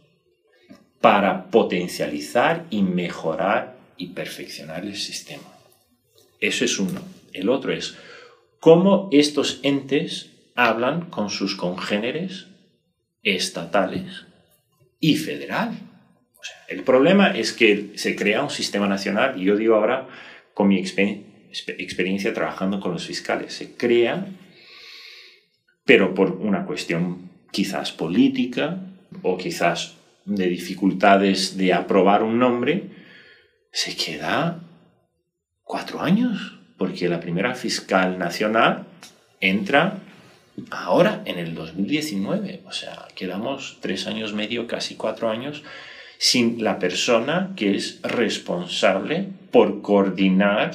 para 1.00 1.50
potencializar 1.50 2.66
y 2.70 2.82
mejorar 2.82 3.76
y 3.96 4.08
perfeccionar 4.08 4.84
el 4.84 4.96
sistema. 4.96 5.48
Eso 6.40 6.64
es 6.64 6.78
uno. 6.78 7.00
El 7.32 7.48
otro 7.48 7.72
es 7.72 7.96
cómo 8.60 9.08
estos 9.12 9.60
entes 9.62 10.30
hablan 10.54 11.02
con 11.10 11.30
sus 11.30 11.54
congéneres 11.54 12.46
estatales 13.22 14.26
y 15.00 15.16
federal 15.16 15.87
el 16.68 16.82
problema 16.82 17.28
es 17.28 17.52
que 17.52 17.92
se 17.96 18.14
crea 18.14 18.42
un 18.42 18.50
sistema 18.50 18.86
nacional, 18.86 19.40
y 19.40 19.44
yo 19.44 19.56
digo 19.56 19.74
ahora, 19.74 20.08
con 20.54 20.68
mi 20.68 20.78
experiencia 20.78 22.34
trabajando 22.34 22.80
con 22.80 22.92
los 22.92 23.06
fiscales, 23.06 23.54
se 23.54 23.74
crea, 23.74 24.26
pero 25.84 26.14
por 26.14 26.32
una 26.32 26.66
cuestión 26.66 27.30
quizás 27.50 27.92
política 27.92 28.78
o 29.22 29.38
quizás 29.38 29.96
de 30.24 30.46
dificultades 30.48 31.56
de 31.56 31.72
aprobar 31.72 32.22
un 32.22 32.38
nombre, 32.38 32.90
se 33.72 33.96
queda 33.96 34.60
cuatro 35.62 36.00
años, 36.00 36.58
porque 36.76 37.08
la 37.08 37.20
primera 37.20 37.54
fiscal 37.54 38.18
nacional 38.18 38.86
entra 39.40 40.00
ahora 40.70 41.22
en 41.24 41.38
el 41.38 41.54
2019, 41.54 42.62
o 42.66 42.72
sea, 42.72 43.08
quedamos 43.14 43.78
tres 43.80 44.06
años 44.06 44.32
medio, 44.32 44.66
casi 44.66 44.96
cuatro 44.96 45.30
años 45.30 45.62
sin 46.18 46.62
la 46.62 46.78
persona 46.78 47.52
que 47.56 47.76
es 47.76 48.00
responsable 48.02 49.28
por 49.50 49.80
coordinar 49.82 50.72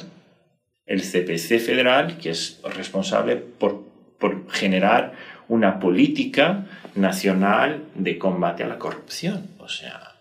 el 0.86 1.02
CPC 1.02 1.60
federal, 1.60 2.18
que 2.18 2.30
es 2.30 2.60
responsable 2.74 3.36
por, 3.36 3.84
por 4.18 4.50
generar 4.50 5.12
una 5.48 5.78
política 5.78 6.66
nacional 6.94 7.84
de 7.94 8.18
combate 8.18 8.64
a 8.64 8.68
la 8.68 8.78
corrupción. 8.78 9.48
O 9.58 9.68
sea, 9.68 10.14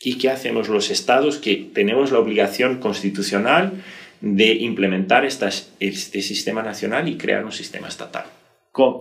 ¿y 0.00 0.18
qué 0.18 0.30
hacemos 0.30 0.68
los 0.68 0.90
estados 0.90 1.38
que 1.38 1.70
tenemos 1.72 2.10
la 2.10 2.18
obligación 2.18 2.78
constitucional 2.78 3.84
de 4.20 4.54
implementar 4.54 5.24
este 5.24 6.22
sistema 6.22 6.62
nacional 6.62 7.08
y 7.08 7.16
crear 7.16 7.44
un 7.44 7.52
sistema 7.52 7.88
estatal? 7.88 8.26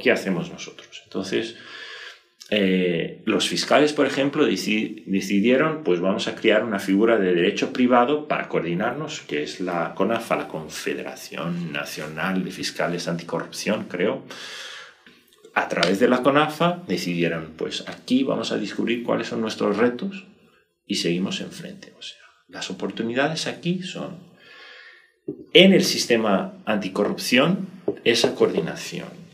¿Qué 0.01 0.11
hacemos 0.11 0.51
nosotros? 0.51 1.01
Entonces, 1.03 1.55
eh, 2.51 3.23
los 3.25 3.49
fiscales, 3.49 3.91
por 3.93 4.05
ejemplo, 4.05 4.45
decidieron, 4.45 5.83
pues 5.83 5.99
vamos 5.99 6.27
a 6.27 6.35
crear 6.35 6.63
una 6.63 6.79
figura 6.79 7.17
de 7.17 7.33
derecho 7.33 7.73
privado 7.73 8.27
para 8.27 8.47
coordinarnos, 8.49 9.21
que 9.21 9.41
es 9.41 9.59
la 9.59 9.95
CONAFA, 9.95 10.35
la 10.35 10.47
Confederación 10.47 11.71
Nacional 11.71 12.43
de 12.43 12.51
Fiscales 12.51 13.07
Anticorrupción, 13.07 13.85
creo. 13.85 14.23
A 15.55 15.67
través 15.69 15.99
de 15.99 16.07
la 16.07 16.21
CONAFA 16.21 16.83
decidieron, 16.87 17.53
pues 17.57 17.83
aquí 17.87 18.23
vamos 18.23 18.51
a 18.51 18.57
descubrir 18.57 19.03
cuáles 19.03 19.27
son 19.27 19.41
nuestros 19.41 19.77
retos 19.77 20.27
y 20.85 20.95
seguimos 20.95 21.41
enfrente. 21.41 21.93
O 21.97 22.01
sea, 22.01 22.21
las 22.47 22.69
oportunidades 22.69 23.47
aquí 23.47 23.81
son 23.81 24.19
en 25.53 25.73
el 25.73 25.83
sistema 25.83 26.61
anticorrupción 26.65 27.67
esa 28.03 28.35
coordinación 28.35 29.24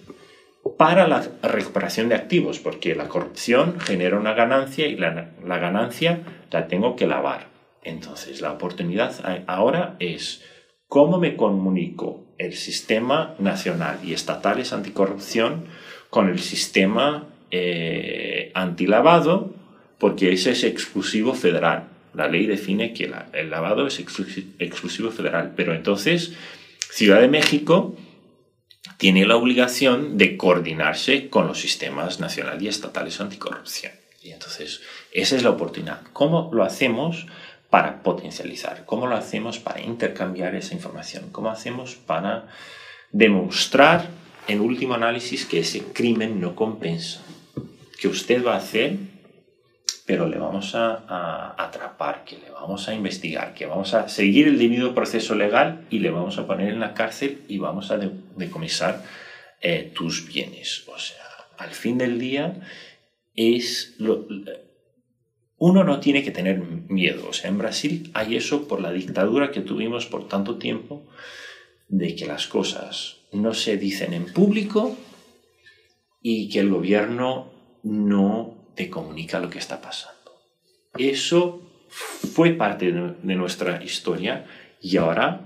para 0.82 1.08
la 1.08 1.22
recuperación 1.44 2.10
de 2.10 2.16
activos, 2.16 2.58
porque 2.58 2.96
la 2.96 3.08
corrupción 3.08 3.80
genera 3.80 4.18
una 4.18 4.34
ganancia 4.34 4.88
y 4.88 4.96
la, 4.96 5.30
ganancia 5.46 6.24
la 6.50 6.68
tengo 6.68 6.96
que 6.96 7.06
lavar. 7.06 7.50
Entonces, 7.84 8.42
la 8.42 8.52
oportunidad 8.52 9.14
ahora 9.46 9.96
es 10.00 10.44
cómo 10.88 11.20
me 11.20 11.36
comunico 11.36 12.26
el 12.40 12.54
sistema 12.54 13.36
nacional 13.38 14.00
y 14.04 14.14
estatales 14.14 14.74
anticorrupción 14.74 15.66
con 16.10 16.30
el 16.30 16.40
sistema 16.40 17.28
eh, 17.52 18.52
antilavado, 18.56 19.54
porque 20.00 20.32
ese 20.32 20.50
es 20.50 20.64
exclusivo 20.64 21.36
federal. 21.36 21.90
La 22.16 22.28
ley 22.28 22.48
define 22.48 22.92
que 22.94 23.14
el 23.34 23.52
lavado 23.52 23.86
es 23.86 24.00
exclusivo 24.00 25.12
federal. 25.12 25.54
Pero 25.56 25.76
entonces, 25.76 26.36
Ciudad 26.90 27.22
de 27.22 27.28
México 27.28 27.96
tiene 29.02 29.26
la 29.26 29.36
obligación 29.36 30.20
de 30.20 30.38
coordinarse 30.38 31.28
con 31.28 31.48
los 31.48 31.60
sistemas 31.60 32.20
nacionales 32.20 32.62
y 32.62 32.68
estatales 32.68 33.20
anticorrupción. 33.20 33.94
Y 34.22 34.30
entonces, 34.30 34.82
esa 35.12 35.36
es 35.36 35.42
la 35.42 35.50
oportunidad. 35.50 36.02
¿Cómo 36.14 36.52
lo 36.54 36.64
hacemos 36.64 37.26
para 37.72 38.04
potencializar? 38.04 38.86
¿Cómo 38.86 39.08
lo 39.08 39.16
hacemos 39.16 39.58
para 39.58 39.82
intercambiar 39.82 40.54
esa 40.54 40.76
información? 40.76 41.32
¿Cómo 41.32 41.50
hacemos 41.50 41.96
para 41.96 42.50
demostrar, 43.12 44.08
en 44.48 44.62
último 44.62 44.94
análisis, 44.94 45.48
que 45.48 45.62
ese 45.62 45.82
crimen 45.82 46.40
no 46.40 46.54
compensa? 46.54 47.24
Que 48.00 48.08
usted 48.08 48.46
va 48.46 48.54
a 48.54 48.58
hacer 48.58 48.98
pero 50.12 50.28
le 50.28 50.38
vamos 50.38 50.76
a, 50.76 51.56
atrapar, 51.58 52.26
que 52.26 52.38
le 52.38 52.52
vamos 52.52 52.90
a 52.90 52.94
investigar, 52.94 53.54
que 53.54 53.66
vamos 53.66 53.94
a 53.94 54.10
seguir 54.10 54.46
el 54.50 54.60
debido 54.60 54.94
proceso 54.94 55.36
legal 55.36 55.88
y 55.90 56.00
le 56.00 56.10
vamos 56.10 56.38
a 56.38 56.46
poner 56.46 56.68
en 56.68 56.82
la 56.82 56.94
cárcel 56.94 57.44
y 57.48 57.60
vamos 57.60 57.92
a 57.92 57.98
decomisar 58.36 59.06
eh, 59.62 59.90
tus 59.96 60.28
bienes. 60.28 60.86
O 60.90 61.00
sea, 61.00 61.24
al 61.58 61.70
fin 61.70 61.98
del 61.98 62.20
día 62.20 62.60
es 63.36 63.96
lo, 64.00 64.28
uno 65.56 65.86
no 65.86 66.02
tiene 66.02 66.26
que 66.26 66.32
tener 66.32 66.60
miedo. 66.60 67.30
O 67.30 67.34
sea, 67.34 67.50
en 67.50 67.58
Brasil 67.58 68.12
hay 68.14 68.36
eso 68.36 68.68
por 68.68 68.82
la 68.82 68.92
dictadura 68.92 69.52
que 69.52 69.62
tuvimos 69.62 70.08
por 70.08 70.28
tanto 70.28 70.58
tiempo, 70.58 71.08
de 71.88 72.18
que 72.18 72.26
las 72.26 72.48
cosas 72.48 73.20
no 73.32 73.54
se 73.54 73.78
dicen 73.78 74.12
en 74.12 74.26
público 74.26 74.98
y 76.22 76.50
que 76.50 76.60
el 76.60 76.70
gobierno 76.70 77.54
no 77.84 78.61
te 78.76 78.90
comunica 78.90 79.40
lo 79.40 79.50
que 79.50 79.60
está 79.60 79.82
pasando. 79.82 80.18
Eso 80.98 81.62
fue 81.90 82.52
parte 82.52 82.92
de, 82.92 83.36
nuestra 83.36 83.84
historia 83.84 84.46
y 84.82 84.98
ahora 84.98 85.42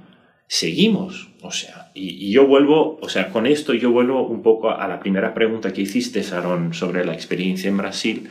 seguimos. 0.47 1.29
O 1.41 1.51
sea, 1.51 1.91
y, 1.93 2.31
yo 2.31 2.47
vuelvo, 2.47 2.99
o 3.01 3.09
sea, 3.09 3.29
con 3.29 3.47
esto 3.47 3.73
yo 3.73 3.91
vuelvo 3.91 4.27
un 4.27 4.41
poco 4.41 4.71
a 4.71 4.87
la 4.87 4.99
primera 4.99 5.33
pregunta 5.33 5.73
que 5.73 5.81
hiciste, 5.81 6.23
Sarón, 6.23 6.73
sobre 6.73 7.05
la 7.05 7.13
experiencia 7.13 7.69
en 7.69 7.77
Brasil, 7.77 8.29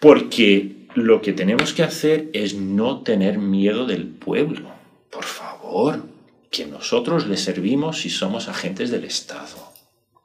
porque 0.00 0.86
lo 0.94 1.22
que 1.22 1.32
tenemos 1.32 1.72
que 1.72 1.82
hacer 1.82 2.30
es 2.32 2.54
no 2.54 3.02
tener 3.02 3.38
miedo 3.38 3.86
del 3.86 4.06
pueblo. 4.06 4.70
Por 5.10 5.24
favor, 5.24 6.02
que 6.50 6.66
nosotros 6.66 7.26
le 7.26 7.36
servimos 7.36 8.00
si 8.00 8.10
somos 8.10 8.48
agentes 8.48 8.90
del 8.90 9.04
Estado. 9.04 9.72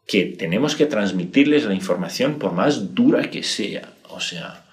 Que 0.06 0.25
tenemos 0.25 0.75
que 0.75 0.86
transmitirles 0.86 1.65
la 1.65 1.73
información 1.73 2.38
por 2.38 2.53
más 2.53 2.93
dura 2.93 3.30
que 3.30 3.43
sea. 3.43 3.93
O 4.17 4.19
sea, 4.19 4.65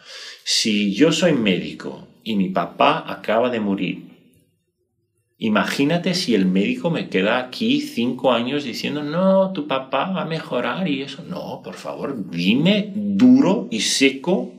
si 0.42 0.94
yo 0.94 1.12
soy 1.12 1.34
médico 1.34 2.08
y 2.22 2.34
mi 2.34 2.48
papá 2.48 3.04
acaba 3.06 3.50
de 3.50 3.60
morir, 3.60 4.04
imagínate 5.36 6.14
si 6.14 6.34
el 6.34 6.46
médico 6.46 6.90
me 6.90 7.10
queda 7.10 7.38
aquí 7.38 7.82
cinco 7.82 8.32
años 8.32 8.64
diciendo, 8.64 9.02
no, 9.02 9.52
tu 9.52 9.68
papá 9.68 10.12
va 10.12 10.22
a 10.22 10.26
mejorar 10.26 10.88
y 10.88 11.02
eso. 11.02 11.22
No, 11.28 11.60
por 11.62 11.74
favor, 11.74 12.30
dime 12.30 12.90
duro 12.94 13.68
y 13.70 13.80
seco, 13.80 14.50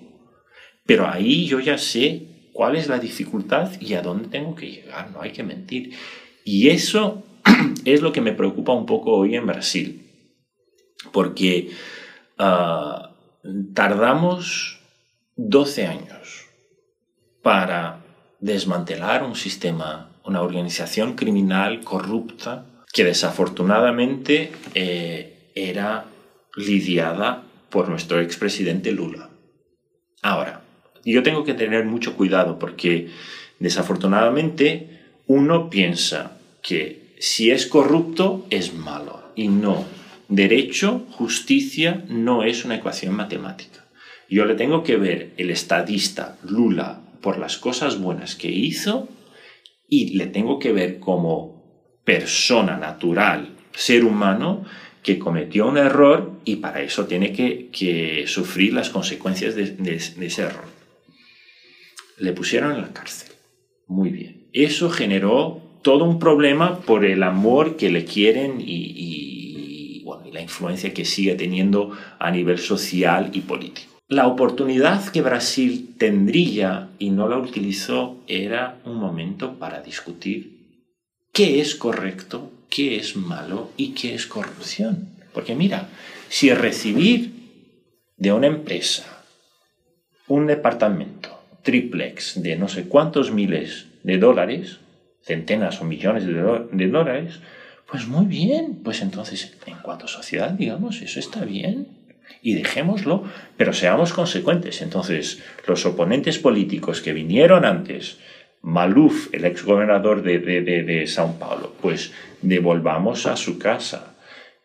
pero 0.86 1.08
ahí 1.08 1.48
yo 1.48 1.60
ya 1.60 1.80
sé 1.80 2.50
cuál 2.54 2.76
es 2.76 2.88
la 2.88 3.00
dificultad 3.00 3.72
y 3.82 3.96
a 3.96 4.04
dónde 4.04 4.30
tengo 4.30 4.54
que 4.54 4.70
llegar, 4.70 5.10
no 5.10 5.22
hay 5.22 5.32
que 5.32 5.42
mentir. 5.42 5.94
Y 6.44 6.70
eso 6.70 7.24
es 7.86 8.04
lo 8.04 8.12
que 8.12 8.22
me 8.22 8.34
preocupa 8.34 8.74
un 8.74 8.86
poco 8.86 9.14
hoy 9.14 9.34
en 9.36 9.48
Brasil, 9.48 10.12
porque 11.12 11.72
ah, 12.38 13.16
tardamos 13.74 14.75
12 15.38 15.86
años 15.86 16.46
para 17.42 18.00
desmantelar 18.40 19.24
un 19.24 19.36
sistema, 19.36 20.10
una 20.24 20.42
organización 20.42 21.16
criminal 21.16 21.82
corrupta 21.84 22.66
que 22.94 23.04
desafortunadamente 23.04 24.54
eh, 24.74 25.52
era 25.54 26.06
lidiada 26.56 27.44
por 27.70 27.90
nuestro 27.90 28.22
expresidente 28.22 28.94
Lula. 28.94 29.30
Ahora, 30.22 30.62
yo 31.04 31.22
tengo 31.22 31.44
que 31.44 31.54
tener 31.54 31.84
mucho 31.84 32.16
cuidado 32.16 32.58
porque 32.58 33.10
desafortunadamente 33.60 35.02
uno 35.28 35.70
piensa 35.70 36.38
que 36.62 37.16
si 37.20 37.52
es 37.52 37.66
corrupto 37.66 38.46
es 38.50 38.74
malo 38.74 39.22
y 39.36 39.50
no. 39.50 39.86
Derecho, 40.30 41.06
justicia 41.12 42.06
no 42.08 42.44
es 42.44 42.66
una 42.66 42.76
ecuación 42.76 43.14
matemática. 43.16 43.85
Yo 44.30 44.46
le 44.46 44.56
tengo 44.56 44.84
que 44.84 44.98
ver 44.98 45.34
el 45.38 45.52
estadista 45.52 46.38
Lula 46.44 47.02
por 47.22 47.38
las 47.38 47.58
cosas 47.58 48.00
buenas 48.00 48.36
que 48.36 48.50
hizo 48.50 49.08
y 49.88 50.18
le 50.18 50.28
tengo 50.28 50.60
que 50.60 50.72
ver 50.72 51.00
como 51.00 51.56
persona 52.04 52.78
natural, 52.78 53.50
ser 53.74 54.04
humano, 54.04 54.66
que 55.04 55.20
cometió 55.20 55.68
un 55.68 55.78
error 55.78 56.32
y 56.46 56.56
para 56.58 56.82
eso 56.82 57.06
tiene 57.06 57.32
que, 57.32 58.26
sufrir 58.28 58.74
las 58.74 58.90
consecuencias 58.90 59.56
de, 59.56 59.96
ese 59.96 60.42
error. 60.42 60.66
Le 62.18 62.34
pusieron 62.34 62.72
en 62.72 62.82
la 62.82 62.94
cárcel. 62.94 63.32
Muy 63.88 64.10
bien. 64.10 64.48
Eso 64.52 64.90
generó 64.90 65.62
todo 65.84 66.06
un 66.06 66.18
problema 66.18 66.80
por 66.80 67.06
el 67.06 67.22
amor 67.22 67.76
que 67.76 67.92
le 67.92 68.06
quieren 68.06 68.60
y, 68.60 70.04
la 70.34 70.42
influencia 70.42 70.94
que 70.94 71.06
sigue 71.06 71.36
teniendo 71.36 71.98
a 72.20 72.30
nivel 72.30 72.58
social 72.58 73.30
y 73.32 73.40
político. 73.40 73.95
La 74.08 74.28
oportunidad 74.28 75.08
que 75.10 75.22
Brasil 75.22 75.96
tendría 75.98 76.90
y 77.00 77.10
no 77.10 77.28
la 77.28 77.38
utilizó 77.38 78.18
era 78.28 78.78
un 78.86 78.98
momento 78.98 79.56
para 79.56 79.82
discutir 79.82 80.56
qué 81.32 81.60
es 81.60 81.76
correcto 81.76 82.52
qué 82.76 82.98
es 82.98 83.16
malo 83.16 83.72
y 83.78 83.94
qué 83.94 84.16
es 84.16 84.28
corrupción. 84.28 85.08
Porque 85.34 85.56
mira, 85.56 85.88
si 86.28 86.54
recibir 86.54 87.32
de 88.18 88.34
una 88.34 88.48
empresa 88.48 89.24
un 90.28 90.48
departamento 90.48 91.40
triplex 91.64 92.42
de 92.42 92.58
no 92.58 92.68
sé 92.68 92.90
cuántos 92.90 93.32
miles 93.32 93.86
de 94.04 94.18
dólares, 94.18 94.80
centenas 95.22 95.80
o 95.80 95.86
millones 95.86 96.26
de, 96.26 96.34
de 96.34 96.88
dólares, 96.90 97.40
pues 97.90 98.08
muy 98.08 98.26
bien, 98.26 98.82
pues 98.84 99.02
entonces 99.02 99.54
en 99.66 99.78
cuanto 99.78 100.06
a 100.06 100.10
sociedad, 100.10 100.52
digamos, 100.52 101.02
eso 101.02 101.20
está 101.20 101.46
bien 101.46 102.05
y 102.46 102.54
dejémoslo, 102.54 103.24
pero 103.58 103.74
seamos 103.74 104.14
consecuentes. 104.14 104.84
Entonces, 104.84 105.42
los 105.66 105.84
oponentes 105.88 106.38
políticos 106.38 107.02
que 107.02 107.12
vinieron 107.12 107.66
antes 107.66 108.20
Maluf, 108.62 109.34
el 109.34 109.46
ex 109.46 109.64
gobernador 109.64 110.22
de, 110.22 110.38
de, 110.38 111.08
Sao 111.08 111.40
Paulo, 111.40 111.74
pues 111.82 112.14
devolvamos 112.44 113.26
a 113.26 113.36
su 113.36 113.58
casa, 113.58 114.16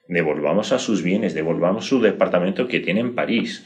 devolvamos 0.08 0.72
a 0.72 0.78
sus 0.78 1.02
bienes, 1.02 1.32
devolvamos 1.32 1.86
su 1.86 2.02
departamento 2.02 2.68
que 2.68 2.80
tiene 2.80 3.00
en 3.00 3.14
París. 3.14 3.64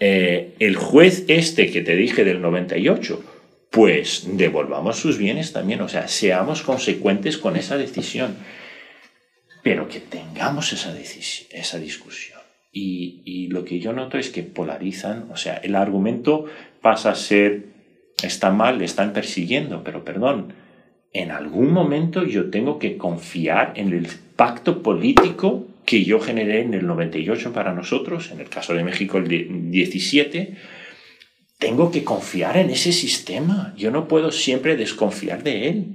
Eh, 0.00 0.54
el 0.58 0.76
juez 0.76 1.26
este 1.28 1.70
que 1.70 1.82
te 1.82 1.96
dije 1.96 2.24
del 2.24 2.40
98, 2.40 3.22
pues 3.68 4.24
devolvamos 4.26 4.96
sus 4.96 5.18
bienes 5.18 5.52
también, 5.52 5.82
o 5.82 5.88
sea, 5.90 6.08
seamos 6.08 6.62
consecuentes 6.62 7.36
con 7.36 7.56
esa 7.56 7.76
decisión, 7.76 8.38
pero 9.62 9.86
que 9.86 10.00
tengamos 10.00 10.72
esa, 10.72 10.94
esa 11.50 11.78
discusión. 11.78 12.33
Y, 12.76 13.48
lo 13.50 13.64
que 13.64 13.78
yo 13.78 13.92
noto 13.92 14.18
es 14.18 14.30
que 14.30 14.42
polarizan, 14.42 15.28
o 15.30 15.36
sea, 15.36 15.54
el 15.58 15.76
argumento 15.76 16.46
pasa 16.82 17.12
a 17.12 17.14
ser 17.14 17.66
está 18.20 18.50
mal, 18.50 18.78
le 18.78 18.84
están 18.84 19.12
persiguiendo, 19.12 19.84
pero 19.84 20.04
perdón, 20.04 20.54
en 21.12 21.30
algún 21.30 21.72
momento 21.72 22.24
yo 22.24 22.50
tengo 22.50 22.80
que 22.80 22.96
confiar 22.96 23.74
en 23.76 23.92
el 23.92 24.08
pacto 24.34 24.82
político 24.82 25.68
que 25.86 26.04
yo 26.04 26.18
generé 26.18 26.62
en 26.62 26.74
el 26.74 26.86
98 26.86 27.52
para 27.52 27.74
nosotros, 27.74 28.32
en 28.32 28.40
el 28.40 28.48
caso 28.48 28.74
de 28.74 28.82
México 28.82 29.18
el 29.18 29.70
17, 29.70 30.56
tengo 31.58 31.92
que 31.92 32.02
confiar 32.02 32.56
en 32.56 32.70
ese 32.70 32.90
sistema. 32.90 33.72
Yo 33.76 33.92
no 33.92 34.08
puedo 34.08 34.32
siempre 34.32 34.76
desconfiar 34.76 35.44
de 35.44 35.68
él. 35.68 35.86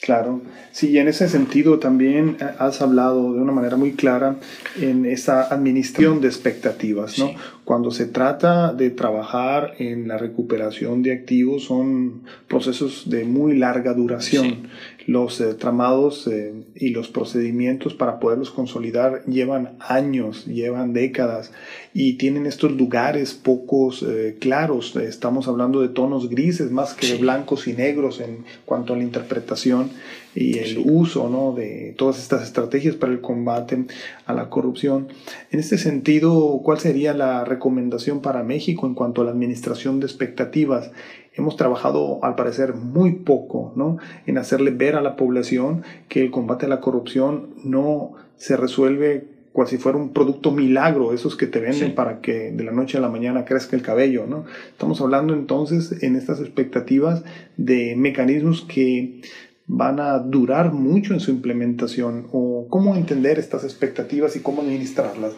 Claro, 0.00 0.42
sí, 0.72 0.98
en 0.98 1.08
ese 1.08 1.28
sentido 1.28 1.78
también 1.78 2.36
eh, 2.40 2.44
has 2.58 2.82
hablado 2.82 3.32
de 3.32 3.40
una 3.40 3.52
manera 3.52 3.76
muy 3.76 3.92
clara 3.92 4.36
en 4.76 5.06
esa 5.06 5.42
administración 5.42 6.20
de 6.20 6.28
expectativas, 6.28 7.18
¿no? 7.18 7.34
Cuando 7.64 7.90
se 7.90 8.04
trata 8.06 8.74
de 8.74 8.90
trabajar 8.90 9.74
en 9.78 10.06
la 10.06 10.18
recuperación 10.18 11.02
de 11.02 11.12
activos 11.12 11.64
son 11.64 12.22
procesos 12.46 13.08
de 13.08 13.24
muy 13.24 13.56
larga 13.56 13.94
duración. 13.94 14.68
Los 15.06 15.40
eh, 15.40 15.54
tramados 15.54 16.26
eh, 16.26 16.52
y 16.74 16.90
los 16.90 17.08
procedimientos 17.08 17.94
para 17.94 18.20
poderlos 18.20 18.50
consolidar 18.50 19.24
llevan 19.26 19.76
años, 19.80 20.46
llevan 20.46 20.92
décadas 20.92 21.52
y 21.94 22.14
tienen 22.14 22.46
estos 22.46 22.72
lugares 22.72 23.32
pocos 23.34 24.04
claros. 24.40 24.94
Estamos 24.96 25.48
hablando 25.48 25.80
de 25.80 25.88
tonos 25.88 26.28
grises 26.28 26.70
más 26.70 26.94
que 26.94 27.06
de 27.06 27.18
blancos 27.18 27.66
y 27.66 27.72
negros 27.72 28.20
en 28.20 28.44
cuanto 28.64 28.92
a 28.92 28.96
la 28.96 29.04
interpretación 29.04 29.90
y 30.34 30.58
el 30.58 30.82
uso 30.84 31.28
¿no? 31.28 31.52
de 31.52 31.94
todas 31.96 32.18
estas 32.18 32.42
estrategias 32.42 32.96
para 32.96 33.12
el 33.12 33.20
combate 33.20 33.84
a 34.26 34.32
la 34.32 34.50
corrupción. 34.50 35.08
En 35.50 35.60
este 35.60 35.78
sentido, 35.78 36.60
¿cuál 36.62 36.78
sería 36.78 37.14
la 37.14 37.44
recomendación 37.44 38.20
para 38.20 38.42
México 38.42 38.86
en 38.86 38.94
cuanto 38.94 39.22
a 39.22 39.24
la 39.24 39.30
administración 39.30 40.00
de 40.00 40.06
expectativas? 40.06 40.90
Hemos 41.34 41.56
trabajado, 41.56 42.24
al 42.24 42.34
parecer, 42.34 42.74
muy 42.74 43.12
poco 43.12 43.72
¿no? 43.76 43.98
en 44.26 44.38
hacerle 44.38 44.70
ver 44.70 44.96
a 44.96 45.02
la 45.02 45.16
población 45.16 45.82
que 46.08 46.22
el 46.22 46.30
combate 46.30 46.66
a 46.66 46.68
la 46.68 46.80
corrupción 46.80 47.50
no 47.64 48.12
se 48.36 48.56
resuelve 48.56 49.34
cual 49.54 49.68
si 49.68 49.78
fuera 49.78 49.96
un 49.96 50.12
producto 50.12 50.50
milagro, 50.50 51.12
esos 51.12 51.36
que 51.36 51.46
te 51.46 51.60
venden 51.60 51.94
para 51.94 52.20
que 52.20 52.50
de 52.50 52.64
la 52.64 52.72
noche 52.72 52.98
a 52.98 53.00
la 53.00 53.08
mañana 53.08 53.44
crezca 53.44 53.76
el 53.76 53.82
cabello, 53.82 54.26
¿no? 54.26 54.46
Estamos 54.72 55.00
hablando 55.00 55.32
entonces 55.32 56.02
en 56.02 56.16
estas 56.16 56.40
expectativas 56.40 57.22
de 57.56 57.94
mecanismos 57.94 58.62
que 58.62 59.20
van 59.66 60.00
a 60.00 60.18
durar 60.18 60.72
mucho 60.72 61.14
en 61.14 61.20
su 61.20 61.30
implementación 61.30 62.28
o 62.32 62.66
cómo 62.68 62.96
entender 62.96 63.38
estas 63.38 63.64
expectativas 63.64 64.36
y 64.36 64.40
cómo 64.40 64.62
administrarlas. 64.62 65.34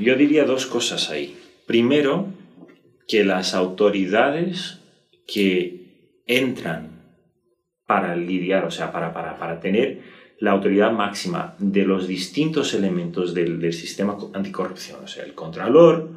Yo 0.00 0.16
diría 0.16 0.44
dos 0.44 0.66
cosas 0.66 1.10
ahí. 1.10 1.36
Primero, 1.66 2.28
que 3.06 3.24
las 3.24 3.54
autoridades 3.54 4.80
que 5.26 6.22
entran 6.26 7.02
para 7.86 8.16
lidiar, 8.16 8.64
o 8.64 8.70
sea, 8.70 8.92
para, 8.92 9.12
para, 9.12 9.38
para 9.38 9.60
tener 9.60 10.00
la 10.40 10.52
autoridad 10.52 10.90
máxima 10.90 11.54
de 11.58 11.84
los 11.84 12.08
distintos 12.08 12.74
elementos 12.74 13.34
del, 13.34 13.60
del 13.60 13.72
sistema 13.72 14.16
anticorrupción, 14.32 15.04
o 15.04 15.06
sea, 15.06 15.24
el 15.24 15.34
contralor, 15.34 16.10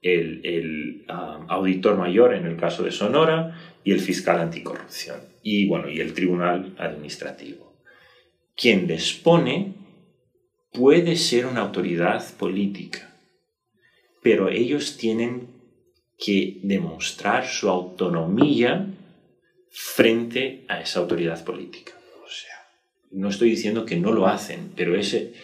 el, 0.00 0.44
el 0.44 1.04
ah, 1.08 1.44
auditor 1.48 1.96
mayor 1.96 2.34
en 2.34 2.46
el 2.46 2.56
caso 2.56 2.82
de 2.82 2.90
Sonora 2.90 3.56
y 3.84 3.92
el 3.92 4.00
fiscal 4.00 4.40
anticorrupción 4.40 5.31
y 5.42 5.66
bueno 5.66 5.90
y 5.90 6.00
el 6.00 6.14
tribunal 6.14 6.74
administrativo. 6.78 7.76
Quien 8.56 8.86
les 8.86 9.12
pone 9.12 9.74
puede 10.72 11.16
ser 11.16 11.46
una 11.46 11.60
autoridad 11.60 12.24
política, 12.36 13.14
pero 14.22 14.48
ellos 14.48 14.96
tienen 14.96 15.48
que 16.18 16.60
demostrar 16.62 17.46
su 17.46 17.68
autonomía 17.68 18.86
frente 19.70 20.64
a 20.68 20.80
esa 20.80 21.00
autoridad 21.00 21.44
política. 21.44 21.92
No 23.10 23.28
estoy 23.28 23.50
diciendo 23.50 23.84
que 23.84 23.96
no 23.96 24.12
lo 24.12 24.26
hacen, 24.26 24.72
pero 24.74 24.96
ese 24.96 25.34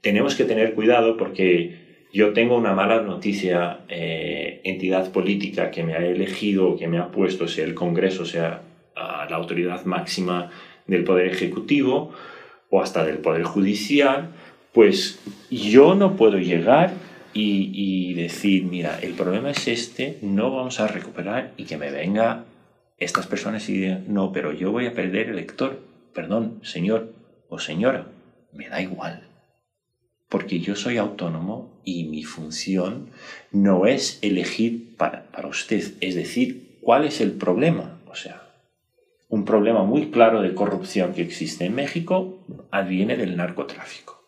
tenemos 0.00 0.36
que 0.36 0.44
tener 0.44 0.74
cuidado 0.74 1.16
porque 1.16 2.06
yo 2.12 2.32
tengo 2.32 2.56
una 2.56 2.74
mala 2.74 3.02
noticia, 3.02 3.80
eh, 3.88 4.60
entidad 4.64 5.10
política 5.10 5.70
que 5.70 5.82
me 5.82 5.94
ha 5.94 6.06
elegido, 6.06 6.76
que 6.76 6.86
me 6.86 6.98
ha 6.98 7.10
puesto, 7.10 7.48
sea 7.48 7.64
el 7.64 7.74
Congreso, 7.74 8.24
sea 8.24 8.62
la 9.28 9.36
autoridad 9.36 9.84
máxima 9.84 10.50
del 10.86 11.04
Poder 11.04 11.28
Ejecutivo 11.28 12.12
o 12.70 12.82
hasta 12.82 13.04
del 13.04 13.18
Poder 13.18 13.44
Judicial, 13.44 14.30
pues 14.72 15.20
yo 15.50 15.94
no 15.94 16.16
puedo 16.16 16.38
llegar 16.38 16.92
y, 17.32 17.70
y, 17.72 18.14
decir, 18.14 18.64
mira, 18.64 18.98
el 19.00 19.14
problema 19.14 19.50
es 19.50 19.68
este, 19.68 20.18
no 20.22 20.50
vamos 20.50 20.80
a 20.80 20.88
recuperar 20.88 21.52
y 21.56 21.64
que 21.64 21.76
me 21.76 21.90
venga 21.90 22.44
estas 22.98 23.26
personas 23.26 23.68
y 23.68 23.74
digan, 23.74 24.04
no, 24.08 24.32
pero 24.32 24.52
yo 24.52 24.72
voy 24.72 24.86
a 24.86 24.92
perder 24.92 25.28
el 25.28 25.36
lector. 25.36 25.80
Perdón, 26.14 26.60
señor 26.62 27.12
o 27.48 27.58
señora, 27.58 28.06
me 28.52 28.68
da 28.68 28.80
igual 28.80 29.28
porque 30.28 30.60
yo 30.60 30.76
soy 30.76 30.98
autónomo 30.98 31.80
y 31.84 32.04
mi 32.04 32.22
función 32.22 33.10
no 33.50 33.86
es 33.86 34.18
elegir 34.22 34.96
para, 34.96 35.24
para, 35.30 35.48
usted, 35.48 35.94
es 36.00 36.14
decir, 36.14 36.78
cuál 36.80 37.04
es 37.04 37.20
el 37.20 37.32
problema. 37.32 37.98
O 38.06 38.14
sea, 38.14 38.47
un 39.28 39.44
problema 39.44 39.84
muy 39.84 40.10
claro 40.10 40.40
de 40.40 40.54
corrupción 40.54 41.12
que 41.12 41.22
existe 41.22 41.66
en 41.66 41.74
México 41.74 42.44
adviene 42.70 43.16
del 43.16 43.36
narcotráfico. 43.36 44.24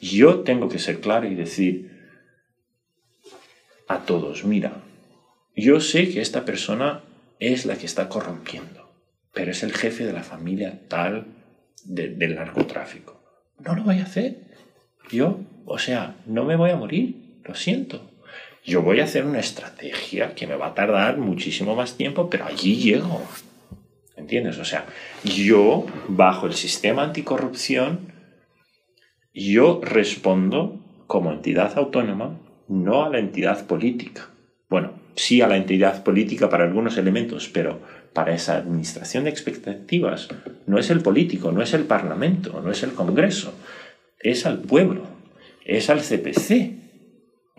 Yo 0.00 0.40
tengo 0.40 0.68
que 0.68 0.78
ser 0.78 1.00
claro 1.00 1.26
y 1.26 1.34
decir 1.34 1.90
a 3.88 4.00
todos, 4.00 4.44
mira, 4.44 4.82
yo 5.56 5.80
sé 5.80 6.10
que 6.10 6.20
esta 6.20 6.44
persona 6.44 7.02
es 7.38 7.66
la 7.66 7.76
que 7.76 7.86
está 7.86 8.08
corrompiendo, 8.08 8.92
pero 9.32 9.50
es 9.50 9.62
el 9.62 9.72
jefe 9.72 10.04
de 10.04 10.12
la 10.12 10.22
familia 10.22 10.80
tal 10.88 11.26
del 11.84 12.34
narcotráfico. 12.34 13.20
No 13.58 13.74
lo 13.74 13.82
voy 13.82 13.98
a 13.98 14.04
hacer. 14.04 14.36
Yo, 15.10 15.40
o 15.64 15.78
sea, 15.78 16.16
no 16.26 16.44
me 16.44 16.56
voy 16.56 16.70
a 16.70 16.76
morir, 16.76 17.40
lo 17.44 17.54
siento. 17.54 18.09
Yo 18.64 18.82
voy 18.82 19.00
a 19.00 19.04
hacer 19.04 19.24
una 19.24 19.40
estrategia 19.40 20.34
que 20.34 20.46
me 20.46 20.56
va 20.56 20.68
a 20.68 20.74
tardar 20.74 21.16
muchísimo 21.16 21.74
más 21.74 21.96
tiempo, 21.96 22.28
pero 22.28 22.46
allí 22.46 22.76
llego. 22.76 23.22
¿Entiendes? 24.16 24.58
O 24.58 24.64
sea, 24.64 24.86
yo, 25.24 25.86
bajo 26.08 26.46
el 26.46 26.54
sistema 26.54 27.02
anticorrupción, 27.02 28.12
yo 29.32 29.80
respondo 29.82 30.84
como 31.06 31.32
entidad 31.32 31.76
autónoma, 31.76 32.38
no 32.68 33.04
a 33.04 33.08
la 33.08 33.18
entidad 33.18 33.66
política. 33.66 34.28
Bueno, 34.68 34.92
sí 35.16 35.40
a 35.42 35.48
la 35.48 35.56
entidad 35.56 36.04
política 36.04 36.48
para 36.48 36.64
algunos 36.64 36.96
elementos, 36.98 37.48
pero 37.48 37.80
para 38.12 38.34
esa 38.34 38.56
administración 38.56 39.24
de 39.24 39.30
expectativas 39.30 40.28
no 40.66 40.78
es 40.78 40.90
el 40.90 41.00
político, 41.00 41.52
no 41.52 41.62
es 41.62 41.74
el 41.74 41.84
Parlamento, 41.84 42.60
no 42.62 42.70
es 42.70 42.82
el 42.82 42.92
Congreso, 42.92 43.54
es 44.20 44.46
al 44.46 44.60
pueblo, 44.60 45.04
es 45.64 45.90
al 45.90 46.00
CPC. 46.00 46.79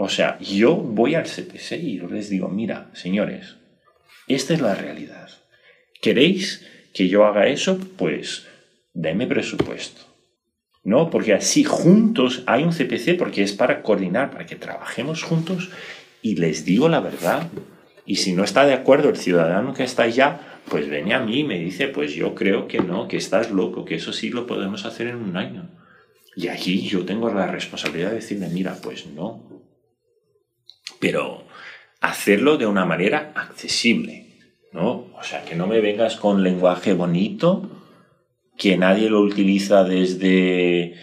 O 0.03 0.09
sea, 0.09 0.39
yo 0.39 0.75
voy 0.75 1.13
al 1.13 1.25
CPC 1.25 1.73
y 1.73 1.99
les 1.99 2.27
digo, 2.27 2.49
mira, 2.49 2.89
señores, 2.93 3.57
esta 4.27 4.55
es 4.55 4.59
la 4.59 4.73
realidad. 4.73 5.29
¿Queréis 6.01 6.65
que 6.91 7.07
yo 7.07 7.23
haga 7.23 7.45
eso? 7.45 7.77
Pues 7.97 8.47
denme 8.95 9.27
presupuesto. 9.27 10.01
No, 10.83 11.11
porque 11.11 11.35
así 11.35 11.63
juntos 11.63 12.41
hay 12.47 12.63
un 12.63 12.71
CPC 12.71 13.15
porque 13.15 13.43
es 13.43 13.53
para 13.53 13.83
coordinar, 13.83 14.31
para 14.31 14.47
que 14.47 14.55
trabajemos 14.55 15.21
juntos 15.21 15.69
y 16.23 16.37
les 16.37 16.65
digo 16.65 16.89
la 16.89 16.99
verdad. 16.99 17.47
Y 18.03 18.15
si 18.15 18.33
no 18.33 18.43
está 18.43 18.65
de 18.65 18.73
acuerdo 18.73 19.09
el 19.09 19.17
ciudadano 19.17 19.75
que 19.75 19.83
está 19.83 20.01
allá, 20.01 20.61
pues 20.67 20.89
viene 20.89 21.13
a 21.13 21.19
mí 21.19 21.41
y 21.41 21.43
me 21.43 21.59
dice, 21.59 21.89
pues 21.89 22.15
yo 22.15 22.33
creo 22.33 22.67
que 22.67 22.79
no, 22.79 23.07
que 23.07 23.17
estás 23.17 23.51
loco, 23.51 23.85
que 23.85 23.93
eso 23.93 24.13
sí 24.13 24.31
lo 24.31 24.47
podemos 24.47 24.83
hacer 24.83 25.05
en 25.05 25.17
un 25.17 25.37
año. 25.37 25.69
Y 26.35 26.47
allí 26.47 26.81
yo 26.87 27.05
tengo 27.05 27.31
la 27.31 27.45
responsabilidad 27.45 28.09
de 28.09 28.15
decirle, 28.15 28.47
mira, 28.49 28.75
pues 28.81 29.05
no. 29.05 29.50
Pero 31.01 31.43
hacerlo 31.99 32.57
de 32.57 32.67
una 32.67 32.85
manera 32.85 33.33
accesible, 33.35 34.27
¿no? 34.71 35.07
O 35.19 35.23
sea, 35.23 35.43
que 35.43 35.55
no 35.55 35.67
me 35.67 35.81
vengas 35.81 36.15
con 36.15 36.43
lenguaje 36.43 36.93
bonito, 36.93 37.69
que 38.57 38.77
nadie 38.77 39.09
lo 39.09 39.19
utiliza 39.19 39.83
desde, 39.83 40.93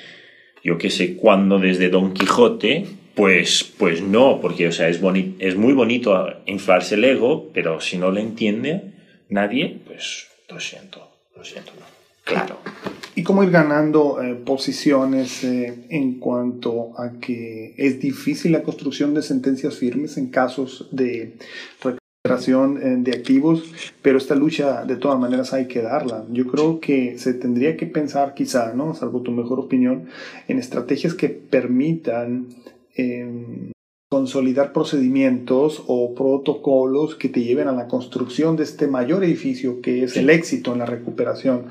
yo 0.64 0.78
qué 0.78 0.88
sé 0.88 1.16
cuándo, 1.16 1.58
desde 1.58 1.90
Don 1.90 2.14
Quijote, 2.14 2.86
pues, 3.14 3.64
pues 3.76 4.00
no, 4.00 4.40
porque 4.40 4.68
o 4.68 4.72
sea, 4.72 4.88
es, 4.88 5.00
es 5.40 5.56
muy 5.56 5.72
bonito 5.72 6.26
inflarse 6.46 6.94
el 6.94 7.04
ego, 7.04 7.50
pero 7.52 7.80
si 7.80 7.98
no 7.98 8.10
lo 8.10 8.20
entiende 8.20 8.92
nadie, 9.28 9.80
pues 9.84 10.28
lo 10.48 10.60
siento, 10.60 11.10
lo 11.36 11.44
siento. 11.44 11.72
Claro. 12.24 12.60
¿Y 13.18 13.24
cómo 13.24 13.42
ir 13.42 13.50
ganando 13.50 14.22
eh, 14.22 14.36
posiciones 14.36 15.42
eh, 15.42 15.86
en 15.88 16.20
cuanto 16.20 16.92
a 16.96 17.18
que 17.18 17.74
es 17.76 17.98
difícil 17.98 18.52
la 18.52 18.62
construcción 18.62 19.12
de 19.12 19.22
sentencias 19.22 19.76
firmes 19.76 20.16
en 20.18 20.28
casos 20.28 20.86
de 20.92 21.34
recuperación 21.82 22.78
eh, 22.80 22.94
de 23.00 23.18
activos, 23.18 23.74
pero 24.02 24.18
esta 24.18 24.36
lucha 24.36 24.84
de 24.84 24.94
todas 24.94 25.18
maneras 25.18 25.52
hay 25.52 25.66
que 25.66 25.82
darla. 25.82 26.26
Yo 26.30 26.46
creo 26.46 26.78
que 26.78 27.18
se 27.18 27.34
tendría 27.34 27.76
que 27.76 27.86
pensar 27.86 28.34
quizá, 28.34 28.72
¿no? 28.72 28.94
salvo 28.94 29.20
tu 29.22 29.32
mejor 29.32 29.58
opinión, 29.58 30.04
en 30.46 30.60
estrategias 30.60 31.14
que 31.14 31.28
permitan 31.28 32.46
consolidar 34.08 34.72
procedimientos 34.72 35.82
o 35.86 36.14
protocolos 36.14 37.14
que 37.14 37.28
te 37.28 37.42
lleven 37.42 37.68
a 37.68 37.72
la 37.72 37.88
construcción 37.88 38.56
de 38.56 38.62
este 38.62 38.86
mayor 38.86 39.22
edificio 39.22 39.82
que 39.82 40.04
es 40.04 40.16
el 40.16 40.30
éxito 40.30 40.72
en 40.72 40.78
la 40.78 40.86
recuperación. 40.86 41.66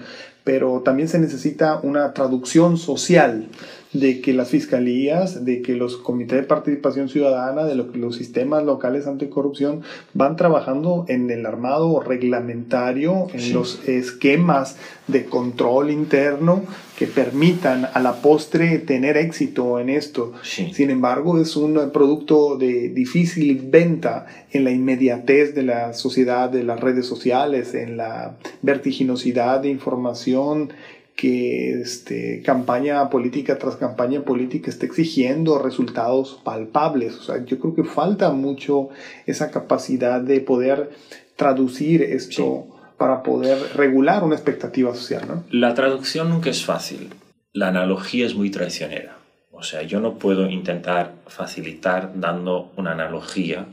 Pero 0.47 0.79
también 0.79 1.09
se 1.09 1.19
necesita 1.19 1.81
una 1.83 2.13
traducción 2.13 2.77
social 2.77 3.49
de 3.91 4.21
que 4.21 4.31
las 4.31 4.47
fiscalías, 4.47 5.43
de 5.43 5.61
que 5.61 5.75
los 5.75 5.97
comités 5.97 6.39
de 6.39 6.47
participación 6.47 7.09
ciudadana, 7.09 7.65
de 7.65 7.75
lo 7.75 7.91
que 7.91 7.97
los 7.97 8.15
sistemas 8.15 8.63
locales 8.63 9.07
anticorrupción 9.07 9.81
van 10.13 10.37
trabajando 10.37 11.03
en 11.09 11.29
el 11.31 11.45
armado 11.45 11.99
reglamentario, 11.99 13.27
en 13.33 13.51
los 13.51 13.85
esquemas 13.89 14.77
de 15.07 15.25
control 15.25 15.91
interno 15.91 16.63
que 16.97 17.05
permitan 17.05 17.87
a 17.93 17.99
la 17.99 18.21
postre 18.23 18.79
tener 18.79 19.17
éxito 19.17 19.79
en 19.79 19.89
esto. 19.89 20.33
Sin 20.41 20.89
embargo, 20.89 21.39
es 21.39 21.55
un 21.55 21.91
producto 21.93 22.57
de 22.57 22.89
difícil 22.89 23.61
venta 23.69 24.25
en 24.51 24.63
la 24.63 24.71
inmediatez 24.71 25.53
de 25.53 25.61
la 25.61 25.93
sociedad, 25.93 26.49
de 26.49 26.63
las 26.63 26.79
redes 26.79 27.05
sociales, 27.05 27.75
en 27.75 27.97
la 27.97 28.37
vertiginosidad 28.63 29.59
de 29.59 29.69
información 29.69 30.73
que 31.15 31.81
este, 31.81 32.41
campaña 32.43 33.07
política 33.11 33.59
tras 33.59 33.75
campaña 33.75 34.23
política 34.23 34.71
esté 34.71 34.87
exigiendo 34.87 35.59
resultados 35.59 36.41
palpables. 36.43 37.15
O 37.17 37.21
sea, 37.21 37.45
yo 37.45 37.59
creo 37.59 37.75
que 37.75 37.83
falta 37.83 38.31
mucho 38.31 38.89
esa 39.27 39.51
capacidad 39.51 40.19
de 40.19 40.39
poder 40.39 40.89
traducir 41.35 42.01
esto 42.01 42.67
para 42.97 43.23
poder 43.23 43.75
regular 43.75 44.23
una 44.23 44.35
expectativa 44.35 44.93
social. 44.93 45.43
La 45.49 45.73
traducción 45.73 46.29
nunca 46.29 46.49
es 46.49 46.63
fácil. 46.63 47.09
La 47.53 47.69
analogía 47.69 48.25
es 48.25 48.35
muy 48.35 48.49
traicionera. 48.49 49.17
O 49.51 49.63
sea, 49.63 49.81
yo 49.83 49.99
no 49.99 50.17
puedo 50.19 50.49
intentar 50.49 51.13
facilitar 51.27 52.11
dando 52.19 52.71
una 52.75 52.91
analogía 52.91 53.65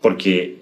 porque 0.00 0.58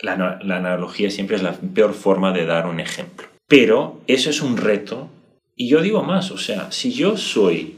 la, 0.00 0.38
la 0.42 0.56
analogía 0.56 1.10
siempre 1.10 1.36
es 1.36 1.42
la 1.42 1.52
peor 1.52 1.94
forma 1.94 2.32
de 2.32 2.44
dar 2.44 2.66
un 2.66 2.80
ejemplo. 2.80 3.28
Pero 3.46 4.00
eso 4.06 4.30
es 4.30 4.42
un 4.42 4.56
reto 4.56 5.08
y 5.56 5.68
yo 5.68 5.80
digo 5.80 6.02
más, 6.02 6.30
o 6.30 6.38
sea, 6.38 6.72
si 6.72 6.92
yo 6.92 7.16
soy 7.16 7.76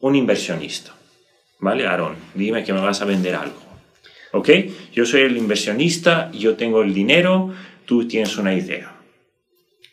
un 0.00 0.16
inversionista, 0.16 0.94
¿vale, 1.60 1.86
Aaron? 1.86 2.16
Dime 2.34 2.64
que 2.64 2.72
me 2.72 2.80
vas 2.80 3.00
a 3.00 3.04
vender 3.04 3.34
algo. 3.34 3.56
¿Ok? 4.32 4.50
Yo 4.92 5.06
soy 5.06 5.22
el 5.22 5.36
inversionista, 5.36 6.30
yo 6.32 6.56
tengo 6.56 6.82
el 6.82 6.92
dinero, 6.92 7.54
tú 7.86 8.06
tienes 8.06 8.36
una 8.36 8.54
idea. 8.54 8.92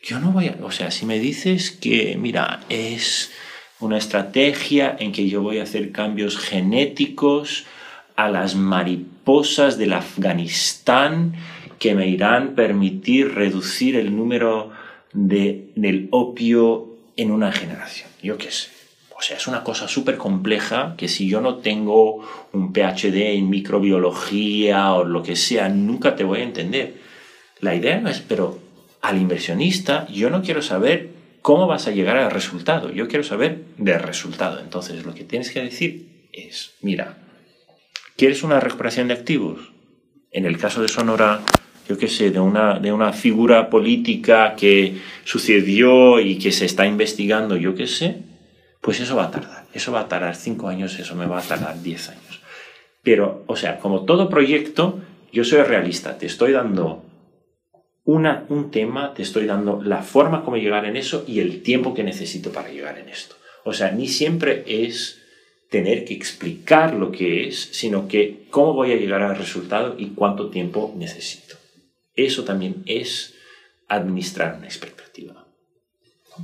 Yo 0.02 0.20
no 0.20 0.32
voy 0.32 0.48
a, 0.48 0.58
o 0.62 0.70
sea, 0.70 0.90
si 0.90 1.06
me 1.06 1.18
dices 1.18 1.70
que, 1.70 2.16
mira, 2.18 2.60
es 2.68 3.32
una 3.80 3.96
estrategia 3.96 4.94
en 4.98 5.12
que 5.12 5.28
yo 5.28 5.40
voy 5.42 5.58
a 5.58 5.62
hacer 5.62 5.92
cambios 5.92 6.36
genéticos 6.36 7.64
a 8.16 8.28
las 8.28 8.54
mariposas 8.54 9.78
del 9.78 9.94
Afganistán 9.94 11.34
que 11.78 11.94
me 11.94 12.06
irán 12.06 12.54
permitir 12.54 13.34
reducir 13.34 13.96
el 13.96 14.16
número 14.16 14.70
de, 15.12 15.70
del 15.74 16.08
opio 16.10 16.96
en 17.16 17.30
una 17.30 17.52
generación. 17.52 18.08
Yo 18.22 18.36
qué 18.36 18.50
sé. 18.50 18.68
O 19.16 19.22
sea, 19.22 19.36
es 19.36 19.46
una 19.46 19.62
cosa 19.64 19.88
súper 19.88 20.16
compleja 20.16 20.94
que 20.96 21.08
si 21.08 21.28
yo 21.28 21.40
no 21.40 21.56
tengo 21.56 22.20
un 22.52 22.72
PhD 22.72 23.36
en 23.36 23.48
microbiología 23.48 24.92
o 24.92 25.04
lo 25.04 25.22
que 25.22 25.36
sea, 25.36 25.68
nunca 25.68 26.14
te 26.16 26.24
voy 26.24 26.40
a 26.40 26.44
entender. 26.44 27.03
La 27.60 27.74
idea 27.74 28.00
no 28.00 28.08
es, 28.10 28.20
pero 28.20 28.58
al 29.00 29.18
inversionista 29.18 30.06
yo 30.08 30.30
no 30.30 30.42
quiero 30.42 30.62
saber 30.62 31.10
cómo 31.42 31.66
vas 31.66 31.86
a 31.86 31.90
llegar 31.90 32.16
al 32.16 32.30
resultado, 32.30 32.90
yo 32.90 33.06
quiero 33.06 33.22
saber 33.22 33.64
del 33.76 34.00
resultado. 34.00 34.60
Entonces 34.60 35.04
lo 35.04 35.14
que 35.14 35.24
tienes 35.24 35.50
que 35.50 35.62
decir 35.62 36.28
es, 36.32 36.72
mira, 36.80 37.18
¿quieres 38.16 38.42
una 38.42 38.60
recuperación 38.60 39.08
de 39.08 39.14
activos? 39.14 39.72
En 40.30 40.46
el 40.46 40.56
caso 40.56 40.80
de 40.80 40.88
Sonora, 40.88 41.42
yo 41.88 41.98
qué 41.98 42.08
sé, 42.08 42.30
de 42.30 42.40
una, 42.40 42.78
de 42.78 42.92
una 42.92 43.12
figura 43.12 43.68
política 43.68 44.54
que 44.56 44.96
sucedió 45.24 46.18
y 46.18 46.38
que 46.38 46.50
se 46.50 46.64
está 46.64 46.86
investigando, 46.86 47.56
yo 47.56 47.74
qué 47.74 47.86
sé, 47.86 48.22
pues 48.80 49.00
eso 49.00 49.16
va 49.16 49.24
a 49.24 49.30
tardar. 49.30 49.66
Eso 49.74 49.92
va 49.92 50.00
a 50.00 50.08
tardar 50.08 50.36
cinco 50.36 50.68
años, 50.68 50.98
eso 50.98 51.14
me 51.14 51.26
va 51.26 51.40
a 51.40 51.42
tardar 51.42 51.82
diez 51.82 52.08
años. 52.08 52.40
Pero, 53.02 53.44
o 53.46 53.56
sea, 53.56 53.78
como 53.80 54.04
todo 54.04 54.30
proyecto, 54.30 55.00
yo 55.30 55.44
soy 55.44 55.62
realista, 55.62 56.16
te 56.16 56.26
estoy 56.26 56.52
dando 56.52 57.04
un 58.04 58.70
tema, 58.70 59.14
te 59.14 59.22
estoy 59.22 59.46
dando 59.46 59.82
la 59.82 60.02
forma 60.02 60.44
como 60.44 60.56
llegar 60.56 60.84
en 60.84 60.96
eso 60.96 61.24
y 61.26 61.40
el 61.40 61.62
tiempo 61.62 61.94
que 61.94 62.04
necesito 62.04 62.52
para 62.52 62.70
llegar 62.70 62.98
en 62.98 63.08
esto. 63.08 63.36
O 63.64 63.72
sea, 63.72 63.90
ni 63.90 64.08
siempre 64.08 64.64
es 64.66 65.20
tener 65.70 66.04
que 66.04 66.14
explicar 66.14 66.94
lo 66.94 67.10
que 67.10 67.48
es, 67.48 67.70
sino 67.72 68.06
que 68.06 68.46
cómo 68.50 68.74
voy 68.74 68.92
a 68.92 68.96
llegar 68.96 69.22
al 69.22 69.36
resultado 69.36 69.96
y 69.98 70.10
cuánto 70.10 70.50
tiempo 70.50 70.94
necesito. 70.96 71.56
Eso 72.14 72.44
también 72.44 72.82
es 72.86 73.34
administrar 73.88 74.56
una 74.56 74.66
expectativa. 74.66 75.46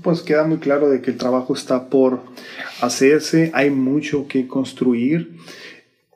Pues 0.02 0.22
queda 0.22 0.44
muy 0.44 0.58
claro 0.58 0.88
de 0.88 1.02
que 1.02 1.10
el 1.10 1.16
trabajo 1.16 1.54
está 1.54 1.88
por 1.88 2.22
hacerse, 2.80 3.50
hay 3.54 3.70
mucho 3.70 4.26
que 4.28 4.46
construir. 4.46 5.36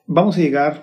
Vamos 0.06 0.36
a 0.36 0.40
llegar 0.40 0.82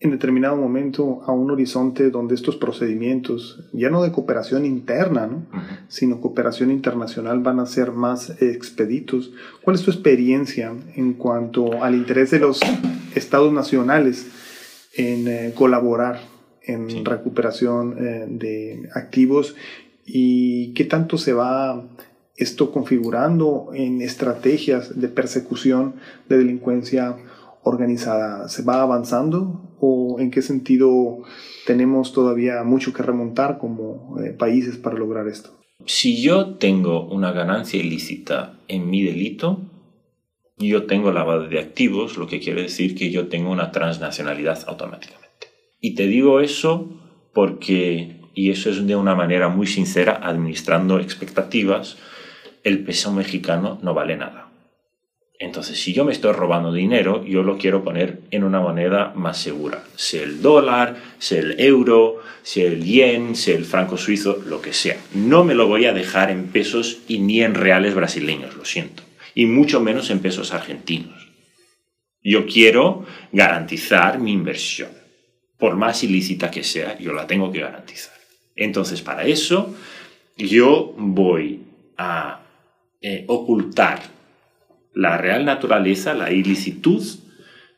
en 0.00 0.12
determinado 0.12 0.56
momento 0.56 1.22
a 1.26 1.32
un 1.32 1.50
horizonte 1.50 2.10
donde 2.10 2.36
estos 2.36 2.56
procedimientos, 2.56 3.64
ya 3.72 3.90
no 3.90 4.02
de 4.02 4.12
cooperación 4.12 4.64
interna, 4.64 5.26
¿no? 5.26 5.46
sino 5.88 6.20
cooperación 6.20 6.70
internacional, 6.70 7.40
van 7.40 7.58
a 7.58 7.66
ser 7.66 7.90
más 7.90 8.40
expeditos. 8.40 9.32
¿Cuál 9.62 9.74
es 9.74 9.82
tu 9.82 9.90
experiencia 9.90 10.72
en 10.94 11.14
cuanto 11.14 11.82
al 11.82 11.96
interés 11.96 12.30
de 12.30 12.38
los 12.38 12.60
estados 13.16 13.52
nacionales 13.52 14.26
en 14.94 15.26
eh, 15.26 15.52
colaborar 15.54 16.20
en 16.62 17.04
recuperación 17.04 17.96
eh, 17.98 18.26
de 18.28 18.88
activos 18.94 19.56
y 20.04 20.74
qué 20.74 20.84
tanto 20.84 21.18
se 21.18 21.32
va 21.32 21.88
esto 22.36 22.70
configurando 22.70 23.70
en 23.74 24.00
estrategias 24.00 25.00
de 25.00 25.08
persecución 25.08 25.94
de 26.28 26.38
delincuencia 26.38 27.16
organizada? 27.68 28.48
¿Se 28.48 28.62
va 28.62 28.82
avanzando 28.82 29.76
o 29.80 30.16
en 30.18 30.30
qué 30.30 30.42
sentido 30.42 31.18
tenemos 31.66 32.12
todavía 32.12 32.62
mucho 32.64 32.92
que 32.92 33.02
remontar 33.02 33.58
como 33.58 34.18
eh, 34.20 34.30
países 34.30 34.76
para 34.76 34.96
lograr 34.96 35.28
esto? 35.28 35.50
Si 35.86 36.20
yo 36.20 36.54
tengo 36.56 37.06
una 37.06 37.32
ganancia 37.32 37.80
ilícita 37.80 38.58
en 38.66 38.90
mi 38.90 39.02
delito, 39.02 39.60
yo 40.58 40.86
tengo 40.86 41.12
lavado 41.12 41.48
de 41.48 41.60
activos, 41.60 42.16
lo 42.16 42.26
que 42.26 42.40
quiere 42.40 42.62
decir 42.62 42.96
que 42.96 43.10
yo 43.10 43.28
tengo 43.28 43.50
una 43.50 43.70
transnacionalidad 43.70 44.64
automáticamente. 44.66 45.28
Y 45.80 45.94
te 45.94 46.08
digo 46.08 46.40
eso 46.40 46.88
porque, 47.32 48.20
y 48.34 48.50
eso 48.50 48.70
es 48.70 48.84
de 48.84 48.96
una 48.96 49.14
manera 49.14 49.48
muy 49.48 49.68
sincera, 49.68 50.18
administrando 50.22 50.98
expectativas, 50.98 51.96
el 52.64 52.82
peso 52.82 53.12
mexicano 53.12 53.78
no 53.82 53.94
vale 53.94 54.16
nada. 54.16 54.47
Entonces, 55.40 55.80
si 55.80 55.92
yo 55.92 56.04
me 56.04 56.12
estoy 56.12 56.32
robando 56.32 56.72
dinero, 56.72 57.24
yo 57.24 57.44
lo 57.44 57.58
quiero 57.58 57.84
poner 57.84 58.20
en 58.32 58.42
una 58.42 58.60
moneda 58.60 59.12
más 59.14 59.38
segura. 59.38 59.84
Sea 59.94 60.24
el 60.24 60.42
dólar, 60.42 60.96
sea 61.18 61.38
el 61.38 61.60
euro, 61.60 62.20
sea 62.42 62.66
el 62.66 62.82
yen, 62.82 63.36
sea 63.36 63.56
el 63.56 63.64
franco 63.64 63.96
suizo, 63.96 64.42
lo 64.46 64.60
que 64.60 64.72
sea. 64.72 64.96
No 65.14 65.44
me 65.44 65.54
lo 65.54 65.68
voy 65.68 65.86
a 65.86 65.92
dejar 65.92 66.30
en 66.30 66.48
pesos 66.48 66.98
y 67.06 67.20
ni 67.20 67.42
en 67.42 67.54
reales 67.54 67.94
brasileños, 67.94 68.56
lo 68.56 68.64
siento. 68.64 69.04
Y 69.32 69.46
mucho 69.46 69.80
menos 69.80 70.10
en 70.10 70.18
pesos 70.18 70.52
argentinos. 70.52 71.28
Yo 72.20 72.44
quiero 72.46 73.06
garantizar 73.30 74.18
mi 74.18 74.32
inversión. 74.32 74.90
Por 75.56 75.76
más 75.76 76.02
ilícita 76.02 76.50
que 76.50 76.64
sea, 76.64 76.98
yo 76.98 77.12
la 77.12 77.28
tengo 77.28 77.52
que 77.52 77.60
garantizar. 77.60 78.14
Entonces, 78.56 79.02
para 79.02 79.24
eso, 79.24 79.72
yo 80.36 80.94
voy 80.96 81.62
a 81.96 82.40
eh, 83.00 83.24
ocultar 83.28 84.17
la 84.94 85.16
real 85.16 85.44
naturaleza, 85.44 86.14
la 86.14 86.32
ilicitud, 86.32 87.04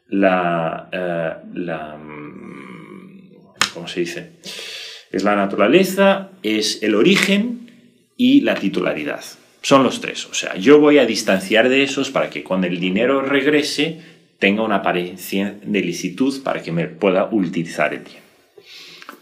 la, 0.08 0.88
eh, 0.92 1.48
la 1.54 1.96
mm, 1.96 3.30
¿cómo 3.74 3.88
se 3.88 4.00
dice? 4.00 4.32
Es 5.10 5.24
la 5.24 5.36
naturaleza, 5.36 6.30
es 6.42 6.82
el 6.82 6.94
origen 6.94 7.70
y 8.16 8.42
la 8.42 8.54
titularidad. 8.54 9.22
Son 9.62 9.82
los 9.82 10.00
tres. 10.00 10.26
O 10.26 10.34
sea, 10.34 10.56
yo 10.56 10.80
voy 10.80 10.98
a 10.98 11.06
distanciar 11.06 11.68
de 11.68 11.82
esos 11.82 12.10
para 12.10 12.30
que 12.30 12.42
cuando 12.42 12.66
el 12.66 12.80
dinero 12.80 13.20
regrese 13.20 14.00
tenga 14.38 14.62
una 14.62 14.76
apariencia 14.76 15.58
de 15.62 15.80
licitud 15.80 16.42
para 16.42 16.62
que 16.62 16.72
me 16.72 16.86
pueda 16.86 17.28
utilizar 17.30 17.92
el 17.92 18.00
bien. 18.00 18.22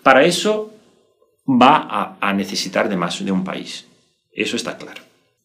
Para 0.02 0.24
eso 0.24 0.72
va 1.46 1.76
a, 1.76 2.18
a 2.20 2.32
necesitar 2.32 2.88
de 2.88 2.96
más 2.96 3.24
de 3.24 3.32
un 3.32 3.42
país. 3.42 3.86
Eso 4.30 4.54
está 4.56 4.76
claro. 4.76 5.02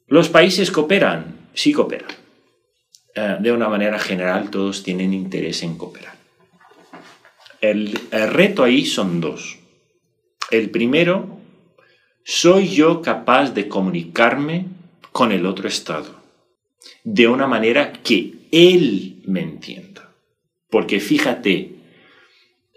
¿Los 0.08 0.30
países 0.30 0.70
cooperan? 0.70 1.48
Sí 1.56 1.74
cooperan 1.74 2.23
eh, 3.15 3.38
de 3.39 3.52
una 3.52 3.69
manera 3.69 3.99
general 3.99 4.49
todos 4.49 4.84
tienen 4.84 5.13
interés 5.13 5.62
en 5.63 5.78
cooperar. 5.78 6.15
El, 7.62 7.93
reto 8.12 8.63
ahí 8.63 8.86
son 8.86 9.21
dos. 9.21 9.58
El 10.52 10.69
primero, 10.69 11.39
¿soy 12.26 12.67
yo 12.67 13.02
capaz 13.02 13.52
de 13.52 13.69
comunicarme 13.69 14.65
con 15.13 15.32
el 15.32 15.45
otro 15.45 15.69
Estado 15.69 16.21
de 17.06 17.28
una 17.28 17.47
manera 17.47 17.93
que 17.93 18.34
él 18.52 19.21
me 19.26 19.41
entienda? 19.41 20.12
Porque 20.69 20.99
fíjate, 20.99 21.76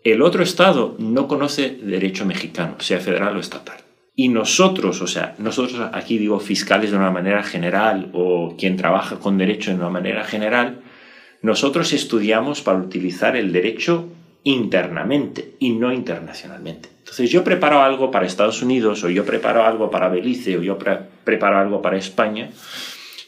el 0.04 0.22
otro 0.22 0.44
Estado 0.44 0.94
no 1.00 1.26
conoce 1.26 1.70
derecho 1.70 2.24
mexicano, 2.24 2.76
sea 2.78 3.00
federal 3.00 3.36
o 3.36 3.40
estatal. 3.40 3.85
Y 4.18 4.30
nosotros, 4.30 5.02
o 5.02 5.06
sea, 5.06 5.34
nosotros 5.38 5.90
aquí 5.92 6.16
digo 6.16 6.40
fiscales 6.40 6.90
de 6.90 6.96
una 6.96 7.10
manera 7.10 7.42
general 7.42 8.08
o 8.14 8.56
quien 8.58 8.78
trabaja 8.78 9.18
con 9.18 9.36
derecho 9.36 9.70
de 9.70 9.76
una 9.76 9.90
manera 9.90 10.24
general, 10.24 10.80
nosotros 11.42 11.92
estudiamos 11.92 12.62
para 12.62 12.78
utilizar 12.78 13.36
el 13.36 13.52
derecho 13.52 14.08
internamente 14.42 15.56
y 15.58 15.72
no 15.72 15.92
internacionalmente. 15.92 16.88
Entonces 17.00 17.30
yo 17.30 17.44
preparo 17.44 17.82
algo 17.82 18.10
para 18.10 18.24
Estados 18.26 18.62
Unidos 18.62 19.04
o 19.04 19.10
yo 19.10 19.26
preparo 19.26 19.64
algo 19.64 19.90
para 19.90 20.08
Belice 20.08 20.56
o 20.56 20.62
yo 20.62 20.78
preparo 20.78 21.58
algo 21.58 21.82
para 21.82 21.98
España, 21.98 22.50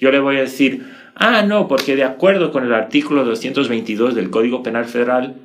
yo 0.01 0.11
le 0.11 0.21
voy 0.21 0.37
a 0.37 0.43
decir, 0.43 0.91
ah, 1.17 1.43
no, 1.43 1.69
porque 1.69 1.97
de 1.97 2.05
acuerdo 2.05 2.51
con 2.51 2.65
el 2.65 2.73
artículo 2.73 3.25
222 3.25 4.15
del 4.15 4.31
Código 4.31 4.63
Penal 4.63 4.87
Federal, 4.87 5.37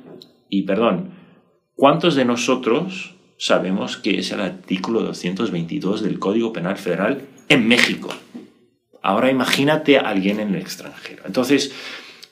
y 0.48 0.62
perdón, 0.62 1.10
¿cuántos 1.74 2.14
de 2.14 2.24
nosotros 2.24 3.14
sabemos 3.38 3.96
que 3.96 4.18
es 4.18 4.30
el 4.32 4.40
artículo 4.40 5.02
222 5.02 6.02
del 6.02 6.18
Código 6.18 6.52
Penal 6.52 6.76
Federal 6.76 7.22
en 7.48 7.68
México. 7.68 8.14
Ahora 9.02 9.30
imagínate 9.30 9.98
a 9.98 10.08
alguien 10.08 10.40
en 10.40 10.54
el 10.54 10.60
extranjero. 10.60 11.24
Entonces, 11.26 11.72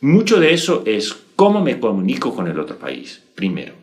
mucho 0.00 0.40
de 0.40 0.54
eso 0.54 0.82
es 0.86 1.14
cómo 1.36 1.62
me 1.62 1.78
comunico 1.78 2.34
con 2.34 2.48
el 2.48 2.58
otro 2.58 2.78
país, 2.78 3.22
primero. 3.34 3.74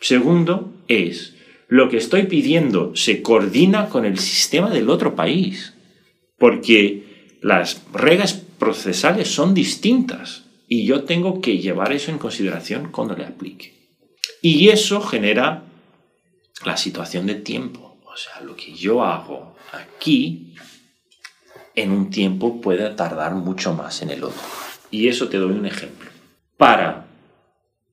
Segundo, 0.00 0.72
es 0.88 1.36
lo 1.68 1.88
que 1.88 1.98
estoy 1.98 2.24
pidiendo 2.24 2.96
se 2.96 3.22
coordina 3.22 3.88
con 3.88 4.04
el 4.04 4.18
sistema 4.18 4.70
del 4.70 4.90
otro 4.90 5.14
país, 5.14 5.74
porque 6.38 7.36
las 7.42 7.82
reglas 7.92 8.34
procesales 8.58 9.28
son 9.28 9.54
distintas 9.54 10.44
y 10.66 10.84
yo 10.84 11.04
tengo 11.04 11.40
que 11.40 11.58
llevar 11.58 11.92
eso 11.92 12.10
en 12.10 12.18
consideración 12.18 12.90
cuando 12.90 13.14
le 13.14 13.24
aplique. 13.24 13.74
Y 14.42 14.70
eso 14.70 15.00
genera 15.00 15.64
la 16.64 16.76
situación 16.76 17.26
de 17.26 17.36
tiempo. 17.36 17.98
O 18.04 18.16
sea, 18.16 18.40
lo 18.40 18.56
que 18.56 18.74
yo 18.74 19.04
hago 19.04 19.54
aquí 19.72 20.54
en 21.74 21.92
un 21.92 22.10
tiempo 22.10 22.60
puede 22.60 22.90
tardar 22.90 23.34
mucho 23.34 23.72
más 23.74 24.02
en 24.02 24.10
el 24.10 24.24
otro. 24.24 24.42
Y 24.90 25.08
eso 25.08 25.28
te 25.28 25.38
doy 25.38 25.52
un 25.52 25.66
ejemplo. 25.66 26.10
Para 26.56 27.06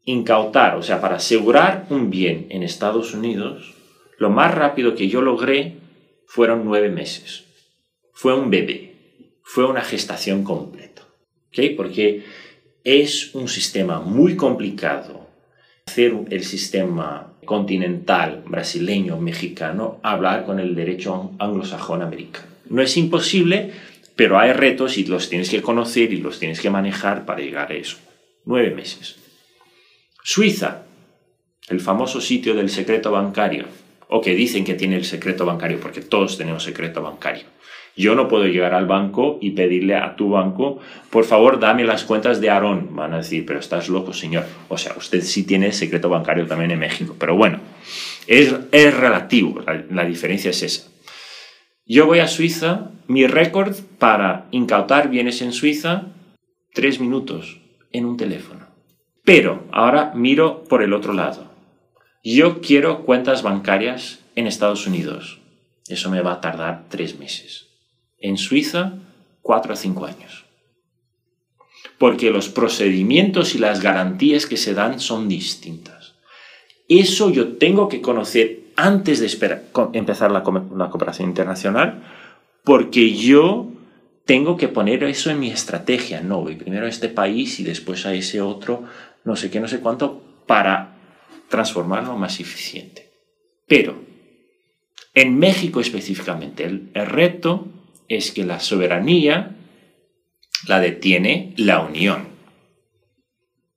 incautar, 0.06 0.76
o 0.76 0.84
sea, 0.84 1.00
para 1.00 1.18
asegurar 1.18 1.86
un 1.90 2.10
bien 2.10 2.48
en 2.50 2.64
Estados 2.64 3.14
Unidos, 3.14 3.74
lo 4.18 4.30
más 4.30 4.54
rápido 4.54 4.96
que 4.96 5.08
yo 5.08 5.22
logré 5.22 5.78
fueron 6.26 6.66
nueve 6.66 6.90
meses. 6.90 7.46
Fue 8.14 8.34
un 8.34 8.50
bebé. 8.50 8.96
Fue 9.44 9.66
una 9.66 9.82
gestación 9.82 10.44
completa. 10.44 11.04
¿Ok? 11.50 11.76
Porque 11.78 12.26
es 12.84 13.36
un 13.36 13.48
sistema 13.48 14.00
muy 14.00 14.36
complicado 14.36 15.28
hacer 15.86 16.14
el 16.30 16.44
sistema 16.44 17.37
continental 17.48 18.44
brasileño, 18.46 19.20
mexicano, 19.20 20.00
hablar 20.04 20.46
con 20.46 20.60
el 20.60 20.76
derecho 20.76 21.32
anglosajón 21.40 22.04
americano. 22.04 22.46
No 22.70 22.84
es 22.84 22.96
imposible, 22.98 23.72
pero 24.16 24.38
hay 24.38 24.52
retos 24.52 25.00
y 25.00 25.06
los 25.06 25.30
tienes 25.30 25.50
que 25.50 25.64
conocer 25.64 26.14
y 26.14 26.18
los 26.18 26.38
tienes 26.38 26.62
que 26.62 26.70
manejar 26.70 27.26
para 27.26 27.40
llegar 27.40 27.72
a 27.72 27.76
eso. 27.76 27.98
Nueve 28.46 28.76
meses. 28.76 29.16
Suiza, 30.24 30.84
el 31.70 31.80
famoso 31.80 32.22
sitio 32.22 32.54
del 32.54 32.70
secreto 32.70 33.12
bancario, 33.12 33.66
o 34.10 34.22
que 34.22 34.36
dicen 34.36 34.66
que 34.66 34.76
tiene 34.76 34.98
el 34.98 35.06
secreto 35.06 35.46
bancario, 35.46 35.80
porque 35.80 36.02
todos 36.02 36.38
tenemos 36.38 36.64
secreto 36.64 37.02
bancario. 37.02 37.46
Yo 37.98 38.14
no 38.14 38.28
puedo 38.28 38.46
llegar 38.46 38.76
al 38.76 38.86
banco 38.86 39.40
y 39.42 39.52
pedirle 39.52 39.96
a 39.96 40.16
tu 40.16 40.30
banco, 40.30 40.80
por 41.10 41.26
favor, 41.26 41.60
dame 41.60 41.84
las 41.84 42.04
cuentas 42.04 42.40
de 42.40 42.52
Aarón. 42.52 42.96
Van 42.96 43.14
a 43.14 43.18
decir, 43.18 43.44
pero 43.44 43.60
estás 43.60 43.90
loco, 43.90 44.14
señor. 44.14 44.46
O 44.70 44.78
sea, 44.78 44.94
usted 44.96 45.22
sí 45.22 45.44
tiene 45.44 45.72
secreto 45.72 46.08
bancario 46.08 46.46
también 46.46 46.70
en 46.70 46.80
México. 46.80 47.16
Pero 47.18 47.36
bueno, 47.36 47.60
es, 48.28 48.54
es 48.72 48.96
relativo, 48.96 49.62
la, 49.66 49.84
la 49.90 50.06
diferencia 50.06 50.52
es 50.52 50.62
esa. 50.62 50.92
Yo 51.88 52.06
voy 52.06 52.20
a 52.20 52.28
Suiza, 52.28 52.92
mi 53.08 53.26
récord 53.26 53.76
para 53.98 54.46
incautar 54.52 55.10
bienes 55.10 55.42
en 55.42 55.52
Suiza, 55.52 56.04
tres 56.74 57.00
minutos 57.00 57.62
en 57.92 58.06
un 58.06 58.16
teléfono. 58.16 58.68
Pero 59.24 59.64
ahora 59.72 60.12
miro 60.14 60.66
por 60.66 60.84
el 60.84 60.94
otro 60.94 61.14
lado. 61.14 61.52
Yo 62.24 62.62
quiero 62.62 63.06
cuentas 63.06 63.42
bancarias 63.42 64.20
en 64.36 64.46
Estados 64.46 64.86
Unidos. 64.86 65.40
Eso 65.88 66.12
me 66.12 66.22
va 66.22 66.34
a 66.34 66.42
tardar 66.42 66.86
tres 66.90 67.18
meses. 67.18 67.67
En 68.20 68.38
Suiza, 68.38 68.94
cuatro 69.42 69.74
a 69.74 69.76
cinco 69.76 70.06
años. 70.06 70.46
Porque 71.98 72.32
los 72.32 72.50
procedimientos 72.50 73.56
y 73.56 73.60
las 73.60 73.82
garantías 73.82 74.46
que 74.46 74.58
se 74.58 74.74
dan 74.74 75.00
son 75.00 75.28
distintas. 75.28 76.16
Eso 76.88 77.30
yo 77.30 77.58
tengo 77.58 77.90
que 77.90 78.02
conocer 78.02 78.60
antes 78.76 79.20
de 79.20 79.62
empezar 79.94 80.32
la, 80.32 80.44
la 80.76 80.90
cooperación 80.90 81.30
internacional, 81.30 82.04
porque 82.64 83.14
yo 83.14 83.72
tengo 84.26 84.58
que 84.58 84.68
poner 84.68 85.04
eso 85.04 85.32
en 85.32 85.40
mi 85.40 85.50
estrategia. 85.50 86.22
No, 86.22 86.42
voy 86.42 86.56
primero 86.56 86.86
a 86.86 86.90
este 86.90 87.10
país 87.10 87.60
y 87.60 87.64
después 87.64 88.06
a 88.06 88.14
ese 88.14 88.42
otro, 88.42 88.84
no 89.24 89.36
sé 89.36 89.50
qué, 89.50 89.60
no 89.60 89.68
sé 89.68 89.80
cuánto, 89.80 90.22
para 90.46 90.98
transformarlo 91.50 92.16
más 92.18 92.40
eficiente. 92.40 93.10
Pero 93.68 93.96
en 95.14 95.40
México 95.40 95.80
específicamente, 95.80 96.66
el, 96.66 96.92
reto 96.94 97.68
es 98.10 98.32
que 98.32 98.46
la 98.46 98.60
soberanía 98.60 99.56
la 100.68 100.80
detiene 100.80 101.54
la 101.58 101.82
Unión. 101.82 102.28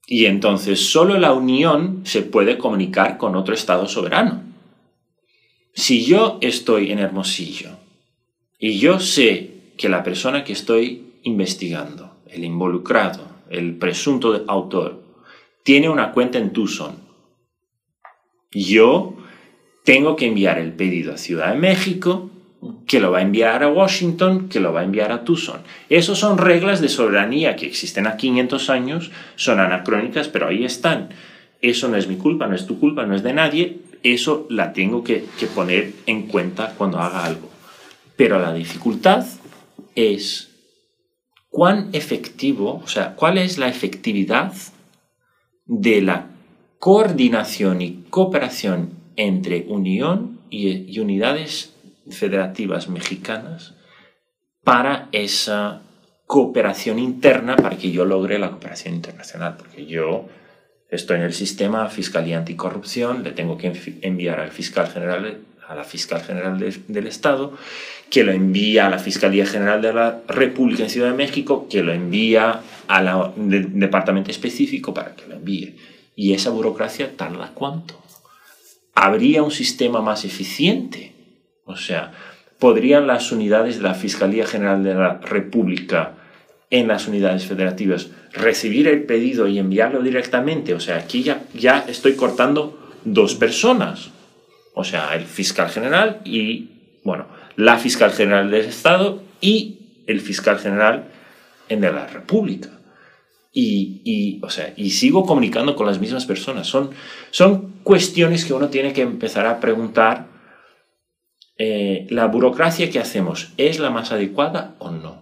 Y 0.07 0.25
entonces 0.25 0.89
solo 0.89 1.17
la 1.17 1.33
Unión 1.33 2.01
se 2.05 2.21
puede 2.21 2.57
comunicar 2.57 3.17
con 3.17 3.35
otro 3.35 3.53
Estado 3.53 3.87
soberano. 3.87 4.43
Si 5.73 6.03
yo 6.03 6.37
estoy 6.41 6.91
en 6.91 6.99
Hermosillo 6.99 7.77
y 8.59 8.79
yo 8.79 8.99
sé 8.99 9.73
que 9.77 9.87
la 9.87 10.03
persona 10.03 10.43
que 10.43 10.53
estoy 10.53 11.13
investigando, 11.23 12.17
el 12.27 12.43
involucrado, 12.43 13.25
el 13.49 13.77
presunto 13.77 14.43
autor, 14.47 15.01
tiene 15.63 15.87
una 15.89 16.11
cuenta 16.11 16.39
en 16.39 16.51
Tucson, 16.51 16.97
yo 18.51 19.15
tengo 19.85 20.15
que 20.15 20.27
enviar 20.27 20.59
el 20.59 20.73
pedido 20.73 21.13
a 21.13 21.17
Ciudad 21.17 21.53
de 21.53 21.59
México, 21.59 22.30
que 22.85 22.99
lo 22.99 23.11
va 23.11 23.19
a 23.19 23.21
enviar 23.23 23.63
a 23.63 23.69
Washington, 23.69 24.49
que 24.49 24.59
lo 24.59 24.73
va 24.73 24.81
a 24.81 24.83
enviar 24.83 25.11
a 25.11 25.23
Tucson. 25.23 25.61
Esas 25.89 26.17
son 26.17 26.37
reglas 26.37 26.81
de 26.81 26.89
soberanía 26.89 27.55
que 27.55 27.65
existen 27.65 28.07
a 28.07 28.17
500 28.17 28.69
años, 28.69 29.11
son 29.35 29.59
anacrónicas, 29.59 30.27
pero 30.27 30.47
ahí 30.47 30.63
están. 30.63 31.09
Eso 31.61 31.87
no 31.87 31.97
es 31.97 32.07
mi 32.07 32.15
culpa, 32.15 32.47
no 32.47 32.55
es 32.55 32.67
tu 32.67 32.79
culpa, 32.79 33.05
no 33.05 33.15
es 33.15 33.23
de 33.23 33.33
nadie. 33.33 33.79
Eso 34.03 34.47
la 34.49 34.73
tengo 34.73 35.03
que, 35.03 35.25
que 35.39 35.47
poner 35.47 35.93
en 36.05 36.23
cuenta 36.27 36.73
cuando 36.77 36.99
haga 36.99 37.25
algo. 37.25 37.49
Pero 38.15 38.39
la 38.39 38.53
dificultad 38.53 39.25
es 39.95 40.51
cuán 41.49 41.89
efectivo, 41.93 42.81
o 42.83 42.87
sea, 42.87 43.15
cuál 43.15 43.37
es 43.37 43.57
la 43.57 43.67
efectividad 43.67 44.53
de 45.65 46.01
la 46.01 46.27
coordinación 46.79 47.81
y 47.81 48.03
cooperación 48.09 48.93
entre 49.15 49.65
Unión 49.67 50.39
y, 50.49 50.99
unidades 50.99 51.70
federativas 52.09 52.89
mexicanas 52.89 53.73
para 54.63 55.09
esa 55.11 55.81
cooperación 56.25 56.99
interna 56.99 57.55
para 57.55 57.77
que 57.77 57.91
yo 57.91 58.05
logre 58.05 58.39
la 58.39 58.49
cooperación 58.49 58.95
internacional, 58.95 59.57
porque 59.57 59.85
yo 59.85 60.27
estoy 60.89 61.17
en 61.17 61.23
el 61.23 61.33
sistema 61.33 61.89
Fiscalía 61.89 62.37
Anticorrupción, 62.37 63.23
le 63.23 63.31
tengo 63.31 63.57
que 63.57 63.73
enviar 64.01 64.39
al 64.39 64.51
fiscal 64.51 64.87
general, 64.87 65.39
a 65.67 65.75
la 65.75 65.83
fiscal 65.83 66.21
general 66.21 66.59
del 66.87 67.07
Estado, 67.07 67.53
que 68.09 68.23
lo 68.23 68.31
envía 68.31 68.87
a 68.87 68.89
la 68.89 68.99
Fiscalía 68.99 69.45
General 69.45 69.81
de 69.81 69.93
la 69.93 70.21
República 70.27 70.83
en 70.83 70.89
Ciudad 70.89 71.11
de 71.11 71.17
México, 71.17 71.67
que 71.69 71.81
lo 71.81 71.93
envía 71.93 72.61
al 72.87 73.33
departamento 73.35 74.31
específico 74.31 74.93
para 74.93 75.15
que 75.15 75.27
lo 75.27 75.35
envíe. 75.35 75.77
Y 76.15 76.33
esa 76.33 76.49
burocracia 76.49 77.15
tarda 77.15 77.51
cuánto? 77.53 78.01
habría 79.01 79.43
un 79.43 79.51
sistema 79.51 80.01
más 80.01 80.25
eficiente. 80.25 81.13
O 81.65 81.75
sea, 81.75 82.11
podrían 82.59 83.07
las 83.07 83.31
unidades 83.31 83.77
de 83.77 83.83
la 83.83 83.93
Fiscalía 83.93 84.45
General 84.45 84.83
de 84.83 84.93
la 84.93 85.19
República 85.19 86.13
en 86.69 86.87
las 86.87 87.07
unidades 87.07 87.45
federativas 87.45 88.11
recibir 88.33 88.87
el 88.87 89.03
pedido 89.03 89.47
y 89.47 89.59
enviarlo 89.59 90.01
directamente. 90.01 90.73
O 90.73 90.79
sea, 90.79 90.97
aquí 90.97 91.23
ya, 91.23 91.43
ya 91.53 91.85
estoy 91.87 92.15
cortando 92.15 92.79
dos 93.03 93.35
personas. 93.35 94.11
O 94.73 94.83
sea, 94.83 95.15
el 95.15 95.25
fiscal 95.25 95.69
general 95.69 96.21
y, 96.23 96.69
bueno, 97.03 97.25
la 97.57 97.77
fiscal 97.77 98.11
general 98.11 98.49
del 98.49 98.65
Estado 98.65 99.21
y 99.41 100.03
el 100.07 100.21
fiscal 100.21 100.59
general 100.59 101.11
en 101.67 101.81
la 101.81 102.07
República 102.07 102.69
y, 103.53 104.39
o 104.43 104.49
sea, 104.49 104.73
y 104.77 104.91
sigo 104.91 105.25
comunicando 105.25 105.75
con 105.75 105.87
las 105.87 105.99
mismas 105.99 106.25
personas. 106.25 106.67
Son, 106.67 106.91
son 107.31 107.73
cuestiones 107.83 108.45
que 108.45 108.53
uno 108.53 108.69
tiene 108.69 108.93
que 108.93 109.01
empezar 109.01 109.45
a 109.45 109.59
preguntar. 109.59 110.27
Eh, 111.63 112.07
¿La 112.09 112.25
burocracia 112.25 112.89
que 112.89 112.97
hacemos 112.97 113.53
es 113.57 113.77
la 113.77 113.91
más 113.91 114.11
adecuada 114.11 114.73
o 114.79 114.89
no? 114.89 115.21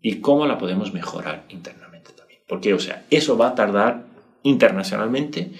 ¿Y 0.00 0.22
cómo 0.22 0.46
la 0.46 0.56
podemos 0.56 0.94
mejorar 0.94 1.44
internamente 1.50 2.12
también? 2.12 2.40
Porque, 2.48 2.72
o 2.72 2.78
sea, 2.78 3.04
eso 3.10 3.36
va 3.36 3.48
a 3.48 3.54
tardar 3.54 4.06
internacionalmente, 4.44 5.52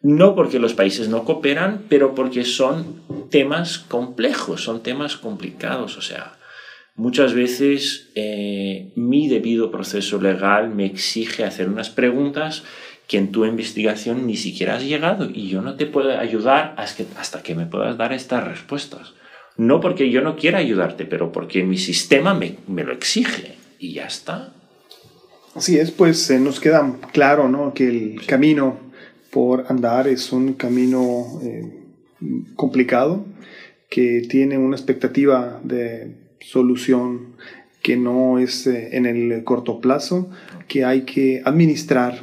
no 0.00 0.34
porque 0.34 0.58
los 0.58 0.72
países 0.72 1.10
no 1.10 1.24
cooperan, 1.24 1.82
pero 1.90 2.14
porque 2.14 2.44
son 2.44 3.02
temas 3.28 3.78
complejos, 3.78 4.64
son 4.64 4.82
temas 4.82 5.18
complicados. 5.18 5.98
O 5.98 6.00
sea, 6.00 6.38
Muchas 6.94 7.32
veces 7.32 8.10
eh, 8.14 8.92
mi 8.96 9.26
debido 9.26 9.70
proceso 9.70 10.20
legal 10.20 10.68
me 10.68 10.84
exige 10.84 11.42
hacer 11.42 11.70
unas 11.70 11.88
preguntas 11.88 12.64
que 13.06 13.16
en 13.16 13.32
tu 13.32 13.46
investigación 13.46 14.26
ni 14.26 14.36
siquiera 14.36 14.76
has 14.76 14.84
llegado 14.84 15.28
y 15.32 15.48
yo 15.48 15.62
no 15.62 15.74
te 15.76 15.86
puedo 15.86 16.18
ayudar 16.18 16.74
hasta 16.76 17.42
que 17.42 17.54
me 17.54 17.64
puedas 17.64 17.96
dar 17.96 18.12
estas 18.12 18.46
respuestas. 18.46 19.14
No 19.56 19.80
porque 19.80 20.10
yo 20.10 20.22
no 20.22 20.36
quiera 20.36 20.58
ayudarte, 20.58 21.04
pero 21.04 21.32
porque 21.32 21.62
mi 21.64 21.78
sistema 21.78 22.34
me, 22.34 22.84
lo 22.84 22.92
exige 22.92 23.56
y 23.78 23.94
ya 23.94 24.06
está. 24.06 24.54
Así 25.54 25.78
es, 25.78 25.90
pues 25.90 26.30
eh, 26.30 26.40
nos 26.40 26.60
queda 26.60 26.96
claro 27.12 27.48
¿no? 27.48 27.74
que 27.74 27.88
el 27.88 28.26
camino 28.26 28.78
por 29.30 29.66
andar 29.68 30.08
es 30.08 30.32
un 30.32 30.54
camino 30.54 31.40
eh, 31.42 31.82
complicado, 32.56 33.24
que 33.90 34.22
tiene 34.28 34.56
una 34.56 34.76
expectativa 34.76 35.60
de 35.62 36.16
solución 36.40 37.36
que 37.82 37.96
no 37.96 38.38
es 38.38 38.66
eh, 38.66 38.96
en 38.96 39.06
el 39.06 39.44
corto 39.44 39.80
plazo, 39.80 40.30
que 40.68 40.84
hay 40.84 41.02
que 41.02 41.42
administrar 41.44 42.22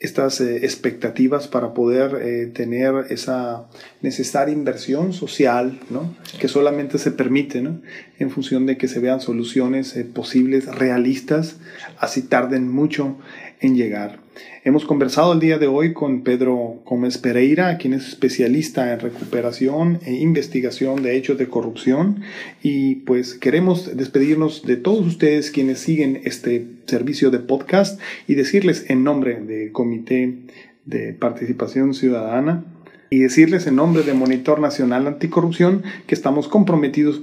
estas 0.00 0.40
eh, 0.40 0.64
expectativas 0.64 1.46
para 1.46 1.74
poder 1.74 2.16
eh, 2.22 2.46
tener 2.46 3.06
esa 3.10 3.66
necesaria 4.00 4.54
inversión 4.54 5.12
social, 5.12 5.78
¿no? 5.90 6.16
que 6.40 6.48
solamente 6.48 6.98
se 6.98 7.12
permite 7.12 7.60
¿no? 7.60 7.80
en 8.18 8.30
función 8.30 8.64
de 8.64 8.78
que 8.78 8.88
se 8.88 8.98
vean 8.98 9.20
soluciones 9.20 9.94
posibles, 10.14 10.66
realistas, 10.66 11.56
así 11.98 12.22
tarden 12.22 12.66
mucho 12.68 13.18
en 13.60 13.76
llegar. 13.76 14.20
Hemos 14.64 14.84
conversado 14.84 15.32
el 15.32 15.40
día 15.40 15.58
de 15.58 15.66
hoy 15.66 15.92
con 15.92 16.22
Pedro 16.22 16.80
Gómez 16.84 17.18
Pereira, 17.18 17.76
quien 17.78 17.92
es 17.92 18.08
especialista 18.08 18.92
en 18.92 19.00
recuperación 19.00 20.00
e 20.04 20.14
investigación 20.14 21.02
de 21.02 21.16
hechos 21.16 21.38
de 21.38 21.48
corrupción. 21.48 22.22
Y 22.62 22.96
pues 22.96 23.34
queremos 23.34 23.96
despedirnos 23.96 24.64
de 24.64 24.76
todos 24.76 25.06
ustedes 25.06 25.50
quienes 25.50 25.78
siguen 25.80 26.20
este 26.24 26.66
servicio 26.86 27.30
de 27.30 27.38
podcast 27.38 28.00
y 28.26 28.34
decirles 28.34 28.86
en 28.88 29.04
nombre 29.04 29.40
del 29.40 29.72
Comité 29.72 30.38
de 30.86 31.12
Participación 31.12 31.94
Ciudadana 31.94 32.64
y 33.10 33.18
decirles 33.18 33.66
en 33.66 33.76
nombre 33.76 34.02
de 34.02 34.14
Monitor 34.14 34.60
Nacional 34.60 35.06
Anticorrupción 35.06 35.82
que 36.06 36.14
estamos 36.14 36.48
comprometidos 36.48 37.22